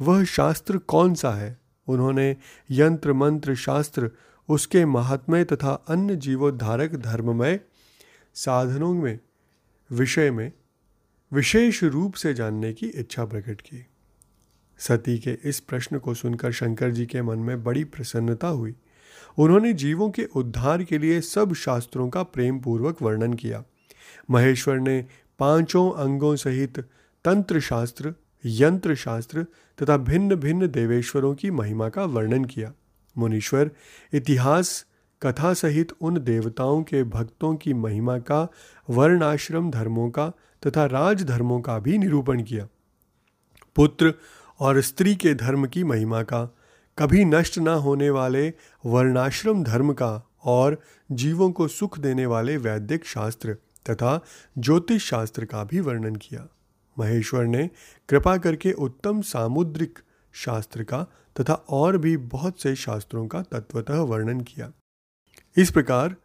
वह 0.00 0.24
शास्त्र 0.24 0.78
कौन 0.78 1.14
सा 1.14 1.30
है? 1.30 1.58
उन्होंने 1.88 2.36
यंत्र, 2.70 3.12
मंत्र, 3.12 3.54
शास्त्र, 3.54 4.10
उसके 4.48 4.84
महात्मय 4.84 5.44
तथा 5.44 5.72
अन्य 5.72 6.16
जीवोद्धारक 6.16 6.96
धर्ममय 6.96 7.60
साधनों 8.34 8.94
में, 8.94 9.18
विषय 9.92 10.30
में 10.30 10.52
विशेष 11.32 11.84
रूप 11.84 12.14
से 12.14 12.34
जानने 12.34 12.72
की 12.72 12.86
इच्छा 12.86 13.24
प्रकट 13.24 13.60
की। 13.60 13.86
सती 14.78 15.18
के 15.18 15.38
इस 15.44 15.60
प्रश्न 15.60 15.98
को 15.98 16.14
सुनकर 16.14 16.52
शंकर 16.52 16.90
जी 16.90 17.06
के 17.06 17.22
मन 17.22 17.38
में 17.38 17.64
बड़ी 17.64 17.84
प्रसन्नता 17.84 18.48
हुई। 18.48 18.74
उन्होंने 19.38 19.72
जीवों 19.72 20.10
के 20.10 20.24
उद्धार 20.24 20.82
के 20.82 20.98
लिए 20.98 21.20
सब 21.20 21.54
शास्त्रों 21.54 22.08
का 22.08 22.22
प्रेम 22.22 22.58
पूर्वक 22.58 23.02
वर्णन 23.02 23.34
किया। 23.34 23.64
महेश्वर 24.30 24.78
ने 24.78 25.06
पाँचों 25.38 25.92
अंगों 25.92 26.36
सहित 26.36 26.78
तंत्र 27.24 27.60
शास्त्र 27.60 28.14
यंत्र 28.44 28.94
शास्त्र 28.94 29.46
तथा 29.82 29.96
भिन्न 29.96 30.34
भिन्न 30.34 30.66
देवेश्वरों 30.66 31.34
की 31.34 31.50
महिमा 31.50 31.88
का 31.88 32.04
वर्णन 32.04 32.44
किया। 32.44 32.72
मुनीश्वर 33.18 33.70
इतिहास, 34.12 34.86
कथा 35.22 35.54
सहित 35.54 35.92
उन 36.00 36.24
देवताओं 36.24 36.82
के 36.82 37.04
भक्तों 37.04 37.56
की 37.56 37.74
महिमा 37.74 38.18
का, 38.18 38.48
वर्णाश्रम 38.90 39.70
धर्मों 39.70 40.10
का 40.10 40.32
तथा 40.66 40.86
राजधर्मों 40.86 41.60
का 41.60 41.78
भी 41.78 41.98
निरूपण 41.98 42.42
किया। 42.42 42.68
पुत्र 43.76 44.14
और 44.60 44.80
स्त्री 44.80 45.14
के 45.16 45.34
धर्म 45.34 45.66
की 45.66 45.84
महिमा 45.84 46.22
का, 46.22 46.56
कभी 46.98 47.24
नष्ट 47.24 47.58
न 47.58 47.68
होने 47.68 48.10
वाले 48.10 48.52
वर्णाश्रम 48.86 49.64
धर्म 49.64 49.92
का 49.92 50.30
और 50.44 50.82
जीवों 51.12 51.50
को 51.50 51.68
सुख 51.68 51.98
देने 51.98 52.26
वाले 52.26 52.56
वैदिक 52.56 53.04
शास्त्र। 53.04 53.56
तथा 53.90 54.24
ज्योतिष 54.58 55.04
शास्त्र 55.04 55.44
का 55.44 55.64
भी 55.64 55.80
वर्णन 55.80 56.16
किया। 56.16 56.46
महेश्वर 56.98 57.44
ने 57.44 57.70
कृपा 58.08 58.36
करके 58.36 58.72
उत्तम 58.72 59.20
सामुद्रिक 59.20 59.98
शास्त्र 60.32 60.84
का 60.84 61.02
तथा 61.40 61.54
और 61.54 61.98
भी 61.98 62.16
बहुत 62.16 62.62
से 62.62 62.74
शास्त्रों 62.74 63.26
का 63.26 63.42
तत्वतः 63.42 63.98
वर्णन 64.00 64.40
किया। 64.40 64.72
इस 65.56 65.70
प्रकार 65.70 66.16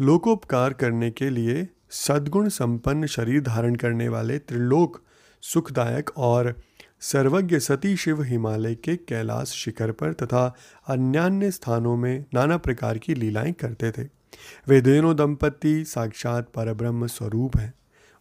लोकोपकार 0.00 0.72
करने 0.72 1.10
के 1.10 1.30
लिए 1.30 1.68
सद्गुण 1.90 2.48
संपन्न 2.48 3.06
शरीर 3.06 3.40
धारण 3.40 3.74
करने 3.74 4.08
वाले 4.08 4.38
त्रिलोक 4.38 5.02
सुखदायक 5.42 6.10
और 6.16 6.62
सर्वज्ञ 7.00 7.58
सती 7.58 7.96
शिव 7.96 8.22
हिमालय 8.22 8.74
के 8.74 8.96
कैलाश 8.96 9.48
शिखर 9.48 9.92
पर 9.92 10.12
तथा 10.12 10.54
अन्यान्य 10.88 11.50
स्थानों 11.50 11.96
में 11.96 12.24
नाना 12.34 12.56
प्रकार 12.56 12.98
की 12.98 13.14
लीलाएँ 13.14 13.52
करते 13.52 13.92
थे। 13.92 14.21
वे 14.68 14.80
दोनों 14.80 15.16
दंपति 15.16 15.84
साक्षात 15.84 16.48
परब्रह्म 16.54 17.06
स्वरूप 17.06 17.56
हैं 17.56 17.74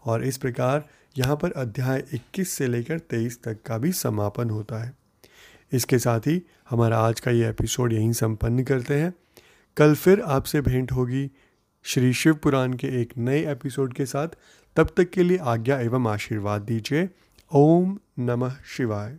और 0.05 0.25
इस 0.25 0.37
प्रकार 0.37 0.87
यहाँ 1.17 1.35
पर 1.35 1.51
अध्याय 1.51 2.03
21 2.13 2.49
से 2.49 2.67
लेकर 2.67 2.99
23 2.99 3.43
तक 3.43 3.57
का 3.65 3.77
भी 3.77 3.91
समापन 3.91 4.49
होता 4.49 4.83
है। 4.83 4.93
इसके 5.73 5.99
साथ 5.99 6.19
ही 6.19 6.41
हमारा 6.69 6.99
आज 6.99 7.19
का 7.19 7.31
ये 7.31 7.49
एपिसोड 7.49 7.93
यहीं 7.93 8.11
संपन्न 8.11 8.63
करते 8.63 8.93
हैं। 8.93 9.13
कल 9.77 9.95
फिर 9.95 10.21
आपसे 10.21 10.61
भेंट 10.61 10.91
होगी 10.91 11.31
श्री 11.83 12.13
शिव 12.13 12.33
पुराण 12.33 12.73
के 12.73 13.01
एक 13.01 13.13
नए 13.17 13.51
एपिसोड 13.51 13.93
के 13.93 14.05
साथ। 14.05 14.27
तब 14.75 14.89
तक 14.97 15.09
के 15.09 15.23
लिए 15.23 15.37
आज्ञा 15.37 15.79
एवं 15.79 16.07
आशीर्वाद 16.07 16.61
दीजिए। 16.61 17.09
ओम 17.53 17.99
नमः 18.19 18.55
शिवाय। 18.65 19.17